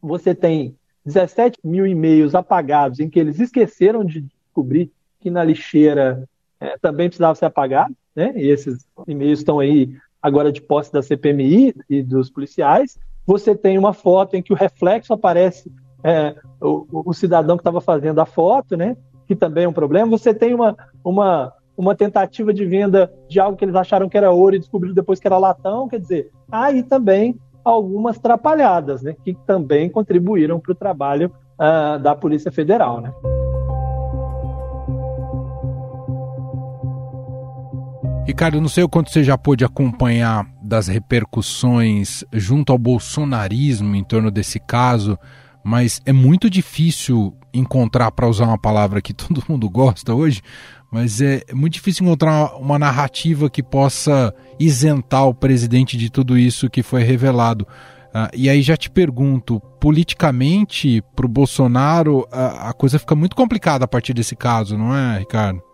você 0.00 0.34
tem 0.34 0.74
17 1.04 1.58
mil 1.62 1.86
e-mails 1.86 2.34
apagados 2.34 3.00
em 3.00 3.10
que 3.10 3.20
eles 3.20 3.38
esqueceram 3.38 4.02
de 4.02 4.22
descobrir 4.22 4.90
que 5.20 5.30
na 5.30 5.44
lixeira 5.44 6.26
é, 6.58 6.78
também 6.78 7.08
precisava 7.08 7.34
ser 7.34 7.44
apagado, 7.44 7.94
né, 8.16 8.32
e 8.34 8.48
esses 8.48 8.86
e-mails 9.06 9.40
estão 9.40 9.60
aí 9.60 9.94
agora 10.22 10.50
de 10.50 10.62
posse 10.62 10.90
da 10.90 11.02
CPMI 11.02 11.74
e 11.90 12.02
dos 12.02 12.30
policiais, 12.30 12.98
você 13.26 13.54
tem 13.54 13.78
uma 13.78 13.92
foto 13.92 14.34
em 14.34 14.42
que 14.42 14.52
o 14.52 14.56
reflexo 14.56 15.12
aparece 15.12 15.70
é, 16.02 16.34
o, 16.60 16.86
o, 17.10 17.14
cidadão 17.14 17.56
que 17.56 17.62
estava 17.62 17.80
fazendo 17.80 18.20
a 18.20 18.26
foto, 18.26 18.76
né? 18.76 18.96
Que 19.26 19.34
também 19.34 19.64
é 19.64 19.68
um 19.68 19.72
problema. 19.72 20.10
Você 20.10 20.34
tem 20.34 20.54
uma, 20.54 20.76
uma, 21.02 21.52
uma 21.76 21.94
tentativa 21.94 22.52
de 22.52 22.66
venda 22.66 23.10
de 23.28 23.40
algo 23.40 23.56
que 23.56 23.64
eles 23.64 23.74
acharam 23.74 24.08
que 24.08 24.18
era 24.18 24.30
ouro 24.30 24.54
e 24.54 24.58
descobriram 24.58 24.94
depois 24.94 25.18
que 25.18 25.26
era 25.26 25.38
latão. 25.38 25.88
Quer 25.88 26.00
dizer, 26.00 26.30
aí 26.52 26.82
também 26.82 27.38
algumas 27.64 28.18
trapalhadas, 28.18 29.02
né? 29.02 29.16
Que 29.24 29.34
também 29.46 29.88
contribuíram 29.88 30.60
para 30.60 30.72
o 30.72 30.76
trabalho 30.76 31.32
uh, 31.54 31.98
da 31.98 32.14
Polícia 32.14 32.52
Federal, 32.52 33.00
né? 33.00 33.12
Ricardo, 38.26 38.58
não 38.58 38.68
sei 38.68 38.82
o 38.82 38.88
quanto 38.88 39.10
você 39.10 39.22
já 39.22 39.36
pôde 39.36 39.66
acompanhar 39.66 40.46
das 40.62 40.88
repercussões 40.88 42.24
junto 42.32 42.72
ao 42.72 42.78
bolsonarismo 42.78 43.94
em 43.94 44.02
torno 44.02 44.30
desse 44.30 44.58
caso, 44.58 45.18
mas 45.62 46.00
é 46.06 46.12
muito 46.12 46.48
difícil 46.48 47.36
encontrar, 47.52 48.10
para 48.10 48.26
usar 48.26 48.46
uma 48.46 48.58
palavra 48.58 49.02
que 49.02 49.12
todo 49.14 49.44
mundo 49.46 49.68
gosta 49.68 50.14
hoje, 50.14 50.40
mas 50.90 51.20
é 51.20 51.42
muito 51.52 51.74
difícil 51.74 52.06
encontrar 52.06 52.56
uma 52.56 52.78
narrativa 52.78 53.50
que 53.50 53.62
possa 53.62 54.34
isentar 54.58 55.26
o 55.28 55.34
presidente 55.34 55.98
de 55.98 56.08
tudo 56.08 56.38
isso 56.38 56.70
que 56.70 56.82
foi 56.82 57.02
revelado. 57.02 57.66
Uh, 58.14 58.30
e 58.32 58.48
aí 58.48 58.62
já 58.62 58.76
te 58.76 58.88
pergunto, 58.88 59.60
politicamente, 59.78 61.02
para 61.14 61.26
o 61.26 61.28
Bolsonaro, 61.28 62.26
a, 62.32 62.70
a 62.70 62.72
coisa 62.72 62.98
fica 62.98 63.14
muito 63.14 63.36
complicada 63.36 63.84
a 63.84 63.88
partir 63.88 64.14
desse 64.14 64.34
caso, 64.34 64.78
não 64.78 64.96
é, 64.96 65.18
Ricardo? 65.18 65.73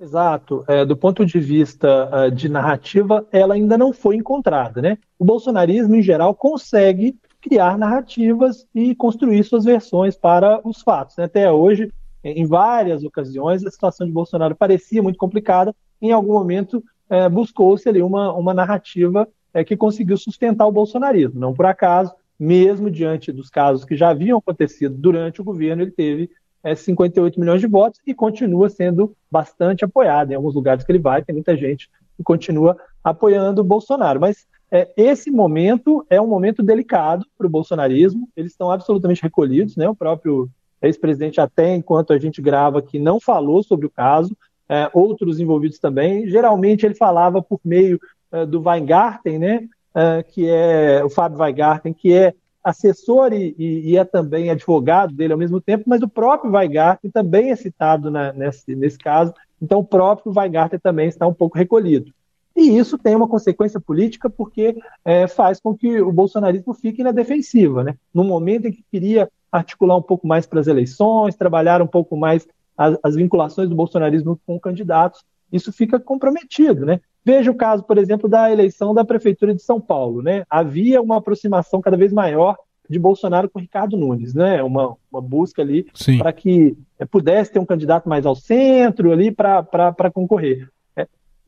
Exato. 0.00 0.64
É, 0.68 0.84
do 0.84 0.96
ponto 0.96 1.26
de 1.26 1.40
vista 1.40 2.08
uh, 2.08 2.30
de 2.30 2.48
narrativa, 2.48 3.26
ela 3.32 3.54
ainda 3.54 3.76
não 3.76 3.92
foi 3.92 4.16
encontrada. 4.16 4.80
Né? 4.80 4.98
O 5.18 5.24
bolsonarismo, 5.24 5.96
em 5.96 6.02
geral, 6.02 6.34
consegue 6.34 7.16
criar 7.40 7.78
narrativas 7.78 8.66
e 8.74 8.94
construir 8.94 9.42
suas 9.44 9.64
versões 9.64 10.16
para 10.16 10.60
os 10.66 10.82
fatos. 10.82 11.16
Né? 11.16 11.24
Até 11.24 11.50
hoje, 11.50 11.92
em 12.22 12.46
várias 12.46 13.04
ocasiões, 13.04 13.64
a 13.64 13.70
situação 13.70 14.06
de 14.06 14.12
Bolsonaro 14.12 14.54
parecia 14.54 15.02
muito 15.02 15.18
complicada, 15.18 15.74
em 16.00 16.12
algum 16.12 16.32
momento 16.32 16.82
é, 17.08 17.28
buscou-se 17.28 17.88
ali 17.88 18.02
uma, 18.02 18.32
uma 18.34 18.54
narrativa 18.54 19.26
é, 19.52 19.64
que 19.64 19.76
conseguiu 19.76 20.16
sustentar 20.16 20.66
o 20.66 20.72
bolsonarismo. 20.72 21.40
Não 21.40 21.54
por 21.54 21.66
acaso, 21.66 22.12
mesmo 22.38 22.90
diante 22.90 23.32
dos 23.32 23.50
casos 23.50 23.84
que 23.84 23.96
já 23.96 24.10
haviam 24.10 24.38
acontecido 24.38 24.94
durante 24.94 25.40
o 25.40 25.44
governo, 25.44 25.82
ele 25.82 25.90
teve 25.90 26.30
é, 26.62 26.74
58 26.74 27.38
milhões 27.38 27.60
de 27.60 27.66
votos 27.66 28.00
e 28.06 28.14
continua 28.14 28.68
sendo 28.68 29.14
bastante 29.30 29.84
apoiado. 29.84 30.30
Em 30.30 30.34
alguns 30.34 30.54
lugares 30.54 30.84
que 30.84 30.92
ele 30.92 30.98
vai, 30.98 31.22
tem 31.22 31.34
muita 31.34 31.56
gente 31.56 31.88
que 32.16 32.22
continua 32.22 32.76
apoiando 33.02 33.60
o 33.60 33.64
Bolsonaro. 33.64 34.20
Mas 34.20 34.46
é, 34.70 34.88
esse 34.96 35.30
momento 35.30 36.04
é 36.10 36.20
um 36.20 36.26
momento 36.26 36.62
delicado 36.62 37.24
para 37.36 37.46
o 37.46 37.50
bolsonarismo. 37.50 38.28
Eles 38.36 38.52
estão 38.52 38.70
absolutamente 38.70 39.22
recolhidos, 39.22 39.76
né? 39.76 39.88
O 39.88 39.94
próprio 39.94 40.48
ex-presidente, 40.82 41.40
até 41.40 41.74
enquanto 41.74 42.12
a 42.12 42.18
gente 42.18 42.40
grava 42.40 42.78
aqui, 42.78 42.98
não 42.98 43.18
falou 43.18 43.62
sobre 43.62 43.86
o 43.86 43.90
caso. 43.90 44.36
É, 44.68 44.90
outros 44.92 45.40
envolvidos 45.40 45.78
também. 45.78 46.28
Geralmente 46.28 46.84
ele 46.84 46.94
falava 46.94 47.40
por 47.40 47.58
meio 47.64 47.98
é, 48.30 48.44
do 48.44 48.60
Weingarten, 48.60 49.38
né? 49.38 49.68
É, 49.94 50.22
que 50.22 50.46
é 50.46 51.02
o 51.02 51.08
Fábio 51.08 51.38
Weingarten, 51.38 51.94
que 51.94 52.12
é 52.12 52.34
assessor 52.62 53.32
e, 53.32 53.54
e, 53.58 53.96
é 53.96 54.04
também 54.04 54.50
advogado 54.50 55.14
dele 55.14 55.32
ao 55.32 55.38
mesmo 55.38 55.60
tempo, 55.60 55.84
mas 55.86 56.02
o 56.02 56.08
próprio 56.08 56.52
Weingarten 56.52 57.10
também 57.10 57.50
é 57.50 57.56
citado 57.56 58.10
na, 58.10 58.32
nesse, 58.32 58.74
nesse 58.74 58.98
caso. 58.98 59.32
Então 59.60 59.80
o 59.80 59.84
próprio 59.84 60.32
Weingarten 60.34 60.78
também 60.78 61.08
está 61.08 61.26
um 61.26 61.34
pouco 61.34 61.56
recolhido. 61.56 62.12
E 62.58 62.76
isso 62.76 62.98
tem 62.98 63.14
uma 63.14 63.28
consequência 63.28 63.78
política 63.78 64.28
porque 64.28 64.76
é, 65.04 65.28
faz 65.28 65.60
com 65.60 65.76
que 65.76 66.00
o 66.00 66.10
bolsonarismo 66.10 66.74
fique 66.74 67.04
na 67.04 67.12
defensiva. 67.12 67.84
Né? 67.84 67.94
No 68.12 68.24
momento 68.24 68.66
em 68.66 68.72
que 68.72 68.84
queria 68.90 69.30
articular 69.50 69.96
um 69.96 70.02
pouco 70.02 70.26
mais 70.26 70.44
para 70.44 70.58
as 70.58 70.66
eleições, 70.66 71.36
trabalhar 71.36 71.80
um 71.80 71.86
pouco 71.86 72.16
mais 72.16 72.48
as, 72.76 72.98
as, 73.02 73.14
vinculações 73.14 73.68
do 73.68 73.76
bolsonarismo 73.76 74.40
com 74.44 74.58
candidatos, 74.58 75.24
isso 75.52 75.72
fica 75.72 76.00
comprometido. 76.00 76.84
Né? 76.84 77.00
Veja 77.32 77.50
o 77.50 77.54
caso, 77.54 77.82
por 77.82 77.98
exemplo, 77.98 78.28
da 78.28 78.50
eleição 78.50 78.94
da 78.94 79.04
Prefeitura 79.04 79.54
de 79.54 79.62
São 79.62 79.80
Paulo. 79.80 80.22
Né? 80.22 80.44
Havia 80.48 81.02
uma 81.02 81.18
aproximação 81.18 81.80
cada 81.80 81.96
vez 81.96 82.12
maior 82.12 82.56
de 82.88 82.98
Bolsonaro 82.98 83.50
com 83.50 83.58
Ricardo 83.58 83.98
Nunes, 83.98 84.32
né? 84.32 84.62
Uma, 84.62 84.96
uma 85.12 85.20
busca 85.20 85.60
ali 85.60 85.86
para 86.16 86.32
que 86.32 86.74
é, 86.98 87.04
pudesse 87.04 87.52
ter 87.52 87.58
um 87.58 87.66
candidato 87.66 88.08
mais 88.08 88.24
ao 88.24 88.34
centro 88.34 89.12
ali 89.12 89.30
para 89.30 90.10
concorrer 90.10 90.68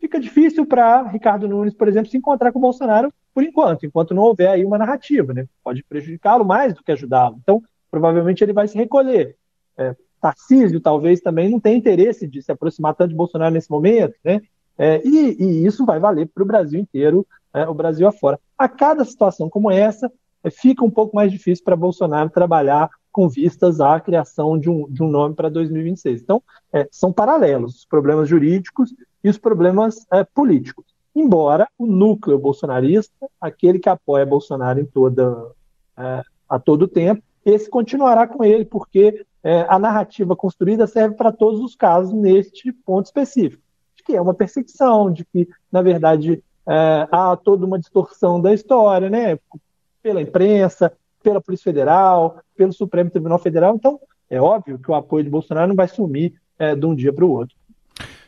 fica 0.00 0.18
difícil 0.18 0.66
para 0.66 1.06
Ricardo 1.06 1.46
Nunes, 1.46 1.75
por 1.75 1.87
exemplo, 1.87 2.10
se 2.10 2.16
encontrar 2.16 2.50
com 2.50 2.58
o 2.58 2.62
Bolsonaro 2.62 3.12
por 3.32 3.44
enquanto, 3.44 3.87
enquanto 3.87 4.14
não 4.14 4.25
houver 4.25 4.49
aí 4.49 4.64
uma 4.64 4.78
narrativa, 4.78 5.32
né? 5.32 5.46
Pode 5.62 5.84
prejudicá-lo 5.84 6.44
mais 6.44 6.75
do 6.75 6.82
que 6.82 6.90
ajudá-lo. 6.90 7.38
Então, 7.40 7.62
provavelmente 7.90 8.42
ele 8.42 8.52
vai 8.52 8.66
se 8.66 8.76
recolher. 8.76 9.37
É, 9.78 9.94
Tarcísio 10.20 10.80
talvez 10.80 11.20
também 11.20 11.49
não 11.49 11.60
tenha 11.60 11.76
interesse 11.76 12.26
de 12.26 12.42
se 12.42 12.50
aproximar 12.50 12.94
tanto 12.94 13.10
de 13.10 13.16
Bolsonaro 13.16 13.54
nesse 13.54 13.70
momento, 13.70 14.14
né? 14.25 14.40
É, 14.82 15.06
e, 15.06 15.37
e, 15.38 15.66
isso 15.66 15.84
vai 15.84 16.00
valer 16.00 16.26
para 16.32 16.42
o 16.42 16.46
Brasil 16.46 16.80
inteiro, 16.80 17.26
é, 17.52 17.68
o 17.68 17.75
Brasil 17.75 18.08
afora. 18.08 18.40
A 18.56 18.66
cada 18.66 19.04
situação 19.04 19.50
como 19.50 19.70
essa, 19.70 20.10
é, 20.42 20.49
fica 20.49 20.82
um 20.82 20.90
pouco 20.90 21.14
mais 21.14 21.30
difícil 21.30 21.62
para 21.62 21.76
Bolsonaro 21.76 22.30
trabalhar 22.30 22.88
com 23.12 23.28
vistas 23.28 23.78
à 23.78 24.00
criação 24.00 24.58
de 24.58 24.70
um, 24.70 24.90
de 24.90 25.02
um 25.02 25.10
nome 25.10 25.34
para 25.34 25.50
2026. 25.50 26.22
Então, 26.22 26.42
é, 26.72 26.88
são 26.90 27.12
paralelos 27.12 27.76
os 27.76 27.84
problemas 27.84 28.26
jurídicos 28.26 28.94
e 29.22 29.28
os 29.28 29.37
problemas 29.37 30.06
é, 30.10 30.25
políticos. 30.25 30.87
Embora 31.14 31.68
o 31.76 31.84
núcleo 31.84 32.38
bolsonarista, 32.38 33.28
aquele 33.38 33.78
que 33.78 33.88
apoia 33.90 34.25
Bolsonaro 34.25 34.80
em 34.80 34.87
toda, 34.87 35.52
é, 35.99 36.22
a 36.49 36.58
todo 36.58 36.88
tempo, 36.88 37.22
esse 37.44 37.68
continuará 37.68 38.26
com 38.26 38.42
ele, 38.42 38.64
porque 38.64 39.26
é, 39.44 39.66
a 39.68 39.78
narrativa 39.78 40.34
construída 40.34 40.87
serve 40.87 41.16
para 41.16 41.32
todos 41.32 41.60
os 41.60 41.76
casos 41.76 42.14
neste 42.14 42.72
ponto 42.72 43.06
específico, 43.06 43.62
que 44.11 44.17
é 44.17 44.21
uma 44.21 44.35
perseguição, 44.35 45.12
de 45.12 45.25
que, 45.25 45.49
na 45.71 45.83
verdade, 45.83 46.43
é, 46.69 47.09
há 47.11 47.37
toda 47.37 47.64
uma 47.64 47.79
distorção 47.79 48.40
da 48.40 48.52
história, 48.52 49.09
né, 49.09 49.38
pela 50.02 50.21
imprensa, 50.21 50.92
pela 51.23 51.40
Polícia 51.40 51.64
Federal, 51.64 52.40
pelo 52.57 52.73
Supremo 52.73 53.11
Tribunal 53.11 53.38
Federal. 53.38 53.77
Então, 53.77 54.01
é 54.29 54.40
óbvio 54.40 54.79
que 54.79 54.90
o 54.90 54.94
apoio 54.94 55.23
de 55.23 55.31
Bolsonaro 55.31 55.68
não 55.68 55.77
vai 55.77 55.87
sumir 55.87 56.35
é, 56.59 56.75
de 56.75 56.85
um 56.85 56.94
dia 56.94 57.12
para 57.12 57.25
o 57.25 57.31
outro. 57.31 57.55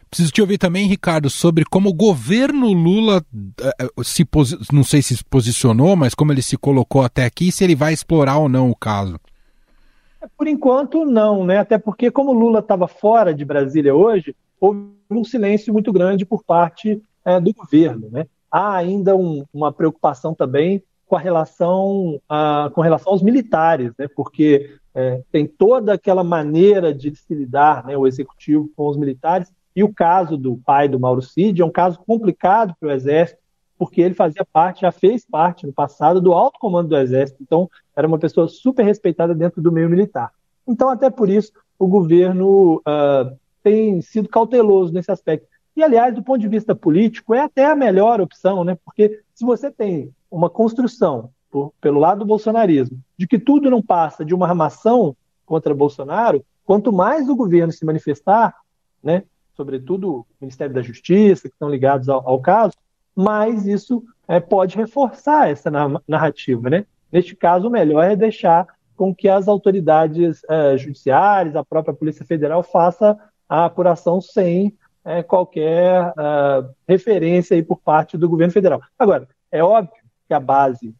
Preciso 0.08 0.30
te 0.30 0.42
ouvir 0.42 0.58
também, 0.58 0.86
Ricardo, 0.86 1.30
sobre 1.30 1.64
como 1.64 1.88
o 1.88 1.94
governo 1.94 2.70
Lula 2.70 3.24
eh, 3.62 3.74
eh, 3.80 3.88
se 4.04 4.28
não 4.70 4.84
sei 4.84 5.00
se 5.00 5.16
se 5.16 5.24
posicionou, 5.24 5.96
mas 5.96 6.14
como 6.14 6.30
ele 6.30 6.42
se 6.42 6.58
colocou 6.58 7.00
até 7.00 7.24
aqui, 7.24 7.50
se 7.50 7.64
ele 7.64 7.74
vai 7.74 7.94
explorar 7.94 8.36
ou 8.36 8.46
não 8.46 8.70
o 8.70 8.76
caso. 8.76 9.18
É, 10.20 10.26
por 10.36 10.46
enquanto, 10.46 11.06
não, 11.06 11.46
né? 11.46 11.56
Até 11.56 11.78
porque, 11.78 12.10
como 12.10 12.34
Lula 12.34 12.58
estava 12.58 12.86
fora 12.86 13.32
de 13.32 13.42
Brasília 13.42 13.94
hoje, 13.94 14.36
houve 14.62 14.92
um 15.10 15.24
silêncio 15.24 15.72
muito 15.72 15.92
grande 15.92 16.24
por 16.24 16.44
parte 16.44 17.02
é, 17.24 17.40
do 17.40 17.52
governo, 17.52 18.08
né? 18.12 18.26
Há 18.48 18.76
ainda 18.76 19.16
um, 19.16 19.44
uma 19.52 19.72
preocupação 19.72 20.34
também 20.34 20.80
com 21.04 21.16
a 21.16 21.18
relação, 21.18 22.20
a, 22.28 22.70
com 22.72 22.80
relação 22.80 23.12
aos 23.12 23.22
militares, 23.22 23.92
né? 23.98 24.06
Porque 24.14 24.76
é, 24.94 25.20
tem 25.32 25.48
toda 25.48 25.94
aquela 25.94 26.22
maneira 26.22 26.94
de 26.94 27.14
se 27.16 27.34
lidar, 27.34 27.84
né, 27.84 27.96
o 27.96 28.06
executivo 28.06 28.70
com 28.76 28.86
os 28.86 28.96
militares, 28.96 29.52
e 29.74 29.82
o 29.82 29.92
caso 29.92 30.36
do 30.36 30.56
pai 30.58 30.86
do 30.86 31.00
Mauro 31.00 31.22
Cid 31.22 31.60
é 31.60 31.64
um 31.64 31.70
caso 31.70 31.98
complicado 32.06 32.74
para 32.78 32.88
o 32.88 32.92
Exército, 32.92 33.40
porque 33.78 34.00
ele 34.00 34.14
fazia 34.14 34.44
parte, 34.44 34.82
já 34.82 34.92
fez 34.92 35.24
parte 35.24 35.66
no 35.66 35.72
passado 35.72 36.20
do 36.20 36.32
alto 36.32 36.60
comando 36.60 36.90
do 36.90 36.96
Exército, 36.96 37.42
então 37.42 37.68
era 37.96 38.06
uma 38.06 38.18
pessoa 38.18 38.46
super 38.46 38.84
respeitada 38.84 39.34
dentro 39.34 39.60
do 39.60 39.72
meio 39.72 39.88
militar. 39.88 40.30
Então, 40.68 40.88
até 40.88 41.10
por 41.10 41.28
isso, 41.28 41.52
o 41.78 41.88
governo 41.88 42.76
uh, 42.86 43.36
tem 43.62 44.00
sido 44.00 44.28
cauteloso 44.28 44.92
nesse 44.92 45.10
aspecto. 45.10 45.46
E, 45.76 45.82
aliás, 45.82 46.14
do 46.14 46.22
ponto 46.22 46.40
de 46.40 46.48
vista 46.48 46.74
político, 46.74 47.34
é 47.34 47.40
até 47.40 47.64
a 47.64 47.74
melhor 47.74 48.20
opção, 48.20 48.62
né? 48.64 48.76
porque 48.84 49.20
se 49.34 49.44
você 49.44 49.70
tem 49.70 50.12
uma 50.30 50.50
construção, 50.50 51.30
por, 51.50 51.72
pelo 51.80 52.00
lado 52.00 52.20
do 52.20 52.26
bolsonarismo, 52.26 52.98
de 53.16 53.26
que 53.26 53.38
tudo 53.38 53.70
não 53.70 53.82
passa 53.82 54.24
de 54.24 54.34
uma 54.34 54.46
armação 54.46 55.16
contra 55.46 55.74
Bolsonaro, 55.74 56.44
quanto 56.64 56.92
mais 56.92 57.28
o 57.28 57.36
governo 57.36 57.72
se 57.72 57.84
manifestar, 57.84 58.54
né, 59.02 59.24
sobretudo 59.54 60.10
o 60.10 60.26
Ministério 60.40 60.74
da 60.74 60.82
Justiça, 60.82 61.48
que 61.48 61.54
estão 61.54 61.68
ligados 61.68 62.08
ao, 62.08 62.26
ao 62.26 62.40
caso, 62.40 62.74
mas 63.14 63.66
isso 63.66 64.02
é, 64.26 64.40
pode 64.40 64.76
reforçar 64.76 65.50
essa 65.50 65.70
narrativa. 66.08 66.70
Né? 66.70 66.86
Neste 67.10 67.36
caso, 67.36 67.68
o 67.68 67.70
melhor 67.70 68.02
é 68.02 68.16
deixar 68.16 68.66
com 68.96 69.14
que 69.14 69.28
as 69.28 69.48
autoridades 69.48 70.42
é, 70.48 70.76
judiciárias, 70.76 71.56
a 71.56 71.64
própria 71.64 71.94
Polícia 71.94 72.24
Federal, 72.24 72.62
faça 72.62 73.18
a 73.52 73.66
apuração 73.66 74.18
sem 74.18 74.74
é, 75.04 75.22
qualquer 75.22 76.14
é, 76.18 76.64
referência 76.88 77.54
aí 77.54 77.62
por 77.62 77.78
parte 77.78 78.16
do 78.16 78.26
governo 78.26 78.50
federal. 78.50 78.80
Agora, 78.98 79.28
é 79.50 79.62
óbvio 79.62 80.02
que 80.26 80.32
a 80.32 80.40
base 80.40 80.94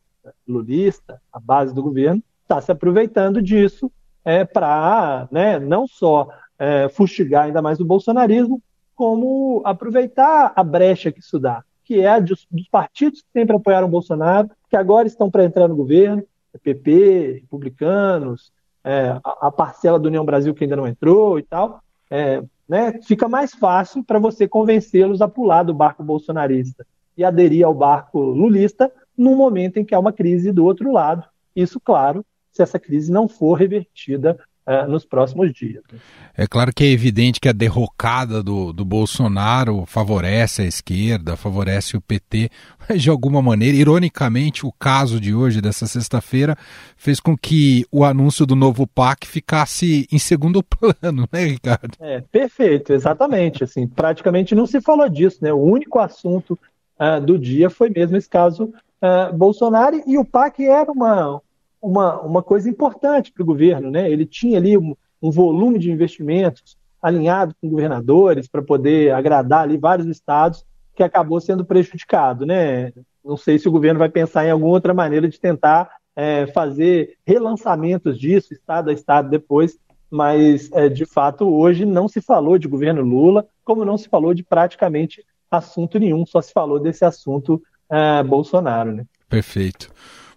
lulista, 0.47 1.19
a 1.33 1.41
base 1.41 1.75
do 1.75 1.83
governo, 1.83 2.23
está 2.43 2.61
se 2.61 2.71
aproveitando 2.71 3.41
disso 3.41 3.91
é, 4.23 4.45
para 4.45 5.27
né, 5.31 5.59
não 5.59 5.87
só 5.87 6.29
é, 6.59 6.91
fustigar 6.91 7.45
ainda 7.45 7.62
mais 7.62 7.81
o 7.81 7.87
bolsonarismo, 7.87 8.61
como 8.95 9.62
aproveitar 9.65 10.53
a 10.55 10.62
brecha 10.62 11.11
que 11.11 11.21
isso 11.21 11.38
dá, 11.38 11.65
que 11.83 12.01
é 12.01 12.09
a 12.09 12.21
dos, 12.21 12.47
dos 12.51 12.69
partidos 12.69 13.23
que 13.23 13.29
sempre 13.33 13.57
apoiaram 13.57 13.87
o 13.87 13.91
Bolsonaro, 13.91 14.51
que 14.69 14.77
agora 14.77 15.09
estão 15.09 15.31
para 15.31 15.45
entrar 15.45 15.69
no 15.69 15.75
governo, 15.75 16.23
PP, 16.62 17.41
republicanos, 17.41 18.53
é, 18.85 19.19
a, 19.25 19.47
a, 19.47 19.51
parcela 19.51 19.99
do 19.99 20.09
União 20.09 20.23
Brasil 20.23 20.53
que 20.53 20.65
ainda 20.65 20.77
não 20.77 20.87
entrou 20.87 21.38
e 21.38 21.43
tal, 21.43 21.81
é, 22.12 22.42
né, 22.68 23.01
fica 23.03 23.27
mais 23.27 23.55
fácil 23.55 24.05
para 24.05 24.18
você 24.18 24.46
convencê-los 24.46 25.22
a 25.22 25.29
pular 25.29 25.62
do 25.62 25.72
barco 25.72 26.05
bolsonarista 26.05 26.87
e 27.16 27.25
aderir 27.25 27.64
ao 27.64 27.72
barco 27.72 28.20
lulista 28.20 28.92
no 29.16 29.35
momento 29.35 29.79
em 29.79 29.85
que 29.85 29.94
há 29.94 29.98
uma 29.98 30.12
crise 30.12 30.53
do 30.53 30.62
outro 30.62 30.92
lado. 30.92 31.25
Isso, 31.57 31.81
claro, 31.81 32.22
se 32.51 32.62
essa 32.62 32.79
crise 32.79 33.11
não 33.11 33.27
for 33.27 33.55
revertida 33.55 34.38
uh, 34.66 34.88
nos 34.88 35.05
próximos 35.05 35.53
dias. 35.53 35.83
Né? 35.92 35.98
É 36.37 36.46
claro 36.46 36.72
que 36.75 36.85
é 36.85 36.88
evidente 36.88 37.40
que 37.40 37.48
a 37.48 37.53
derrocada 37.53 38.42
do, 38.42 38.72
do 38.72 38.85
Bolsonaro 38.85 39.85
favorece 39.87 40.62
a 40.62 40.64
esquerda, 40.64 41.37
favorece 41.37 41.96
o 41.96 42.01
PT, 42.01 42.51
mas 42.88 43.03
de 43.03 43.11
alguma 43.11 43.42
maneira, 43.42 43.77
ironicamente, 43.77 44.66
o 44.66 44.72
caso 44.72 45.20
de 45.20 45.35
hoje, 45.35 45.61
dessa 45.61 45.87
sexta-feira, 45.87 46.57
fez 46.96 47.20
com 47.20 47.37
que 47.37 47.85
o 47.90 48.05
anúncio 48.05 48.46
do 48.46 48.57
novo 48.57 48.87
PAC 48.87 49.27
ficasse 49.27 50.07
em 50.11 50.18
segundo 50.18 50.62
plano, 50.64 51.29
né, 51.33 51.44
Ricardo? 51.44 51.96
É, 52.01 52.20
perfeito, 52.20 52.92
exatamente. 52.92 53.64
Assim, 53.64 53.87
praticamente 53.87 54.55
não 54.55 54.66
se 54.66 54.81
falou 54.81 55.09
disso, 55.09 55.38
né? 55.42 55.53
O 55.53 55.61
único 55.61 55.98
assunto 55.98 56.59
uh, 56.98 57.20
do 57.20 57.38
dia 57.38 57.68
foi 57.68 57.90
mesmo 57.90 58.16
esse 58.16 58.29
caso 58.29 58.72
uh, 59.03 59.37
Bolsonaro 59.37 60.03
e 60.07 60.16
o 60.18 60.25
PAC 60.25 60.64
era 60.64 60.90
uma, 60.90 61.40
uma, 61.83 62.21
uma 62.21 62.42
coisa 62.42 62.71
importante 62.71 63.33
para 63.33 63.42
o 63.42 63.47
governo. 63.47 63.90
Né? 63.90 64.09
Ele 64.09 64.25
tinha 64.25 64.59
ali 64.59 64.79
um, 64.79 64.95
um, 65.21 65.31
volume 65.31 65.79
de 65.79 65.90
investimentos 65.90 66.79
alinhado 67.03 67.55
com 67.61 67.68
governadores 67.68 68.47
para 68.47 68.62
poder 68.62 69.12
agradar 69.12 69.64
ali 69.64 69.77
vários 69.77 70.07
estados 70.07 70.64
que 70.95 71.03
acabou 71.03 71.40
sendo 71.40 71.64
prejudicado. 71.64 72.47
Né? 72.47 72.92
Não 73.25 73.37
sei 73.37 73.59
se 73.59 73.68
o 73.68 73.73
governo 73.73 73.99
vai 73.99 74.09
pensar 74.09 74.47
em 74.47 74.51
alguma 74.51 74.71
outra 74.71 74.95
maneira 74.95 75.29
de 75.29 75.40
tentar 75.40 75.90
é, 76.14 76.47
fazer 76.47 77.16
relançamentos 77.27 78.18
disso, 78.18 78.53
estado 78.53 78.90
a 78.90 78.92
estado 78.92 79.29
depois, 79.29 79.77
mas 80.09 80.71
é, 80.73 80.88
de 80.88 81.07
fato 81.07 81.49
hoje 81.49 81.85
não 81.85 82.07
se 82.07 82.21
falou 82.21 82.59
de 82.59 82.68
governo 82.68 83.03
Lula, 83.03 83.47
como 83.64 83.85
não 83.85 83.97
se 83.99 84.09
falou 84.09 84.35
de 84.35 84.42
praticamente 84.42 85.25
assunto 85.51 85.99
nenhum, 85.99 86.25
só 86.25 86.40
se 86.40 86.53
falou 86.53 86.79
desse 86.79 87.05
assunto 87.05 87.61
é, 87.90 88.23
Bolsonaro. 88.23 88.92
Né? 88.92 89.07
Perfeito. 89.29 89.90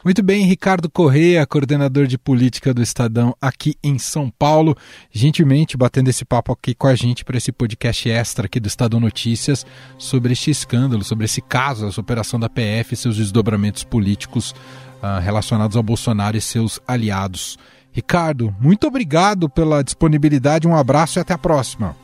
Muito 0.05 0.21
bem, 0.21 0.45
Ricardo 0.45 0.87
Correia, 0.87 1.47
coordenador 1.47 2.05
de 2.05 2.15
política 2.15 2.71
do 2.75 2.83
Estadão 2.83 3.35
aqui 3.41 3.73
em 3.83 3.97
São 3.97 4.29
Paulo, 4.29 4.77
gentilmente 5.11 5.75
batendo 5.75 6.11
esse 6.11 6.23
papo 6.23 6.51
aqui 6.51 6.75
com 6.75 6.85
a 6.85 6.93
gente 6.93 7.25
para 7.25 7.37
esse 7.37 7.51
podcast 7.51 8.07
extra 8.07 8.45
aqui 8.45 8.59
do 8.59 8.67
Estadão 8.67 8.99
Notícias 8.99 9.65
sobre 9.97 10.33
este 10.33 10.51
escândalo, 10.51 11.03
sobre 11.03 11.25
esse 11.25 11.41
caso, 11.41 11.87
essa 11.87 11.99
operação 11.99 12.39
da 12.39 12.47
PF 12.47 12.93
e 12.93 12.97
seus 12.97 13.17
desdobramentos 13.17 13.83
políticos 13.83 14.51
uh, 14.51 15.19
relacionados 15.23 15.75
ao 15.75 15.81
Bolsonaro 15.81 16.37
e 16.37 16.41
seus 16.41 16.79
aliados. 16.87 17.57
Ricardo, 17.91 18.53
muito 18.61 18.85
obrigado 18.85 19.49
pela 19.49 19.83
disponibilidade, 19.83 20.67
um 20.67 20.75
abraço 20.75 21.17
e 21.17 21.21
até 21.21 21.33
a 21.33 21.37
próxima. 21.39 21.95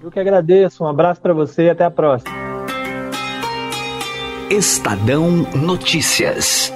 Eu 0.00 0.12
que 0.12 0.20
agradeço, 0.20 0.84
um 0.84 0.86
abraço 0.86 1.20
para 1.20 1.34
você 1.34 1.64
e 1.64 1.70
até 1.70 1.82
a 1.82 1.90
próxima. 1.90 2.30
Estadão 4.48 5.28
Notícias. 5.56 6.75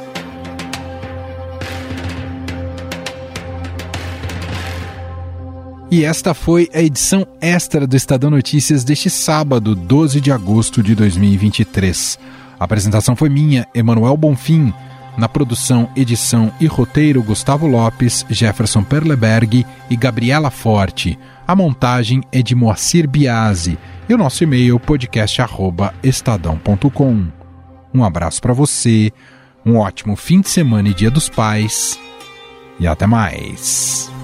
E 5.91 6.05
esta 6.05 6.35
foi 6.35 6.69
a 6.73 6.81
edição 6.81 7.27
extra 7.41 7.85
do 7.85 7.97
Estadão 7.97 8.31
Notícias 8.31 8.85
deste 8.85 9.11
sábado, 9.11 9.75
12 9.75 10.21
de 10.21 10.31
agosto 10.31 10.85
de 10.85 10.95
2023. 10.95 12.17
A 12.61 12.65
apresentação 12.65 13.17
foi 13.17 13.29
minha, 13.29 13.67
Emanuel 13.75 14.17
Bonfim. 14.17 14.73
Na 15.19 15.29
produção, 15.29 15.91
edição 15.97 16.53
e 16.61 16.67
roteiro, 16.67 17.25
Gustavo 17.25 17.67
Lopes, 17.67 18.25
Jefferson 18.31 18.85
Perleberg 18.85 19.67
e 19.91 19.97
Gabriela 19.97 20.51
Forte. 20.51 21.19
A 21.45 21.57
montagem 21.57 22.23
é 22.31 22.41
de 22.41 22.55
Moacir 22.55 23.09
Biasi. 23.09 23.77
E 24.09 24.15
o 24.15 24.19
nosso 24.19 24.45
e-mail, 24.45 24.79
podcast.estadão.com. 24.79 27.27
Um 27.93 28.05
abraço 28.05 28.41
para 28.41 28.53
você, 28.53 29.13
um 29.67 29.77
ótimo 29.77 30.15
fim 30.15 30.41
de 30.41 30.51
semana 30.51 30.89
e 30.89 30.95
Dia 30.95 31.11
dos 31.11 31.29
Pais. 31.29 31.99
E 32.79 32.87
até 32.87 33.09
mais. 33.09 34.20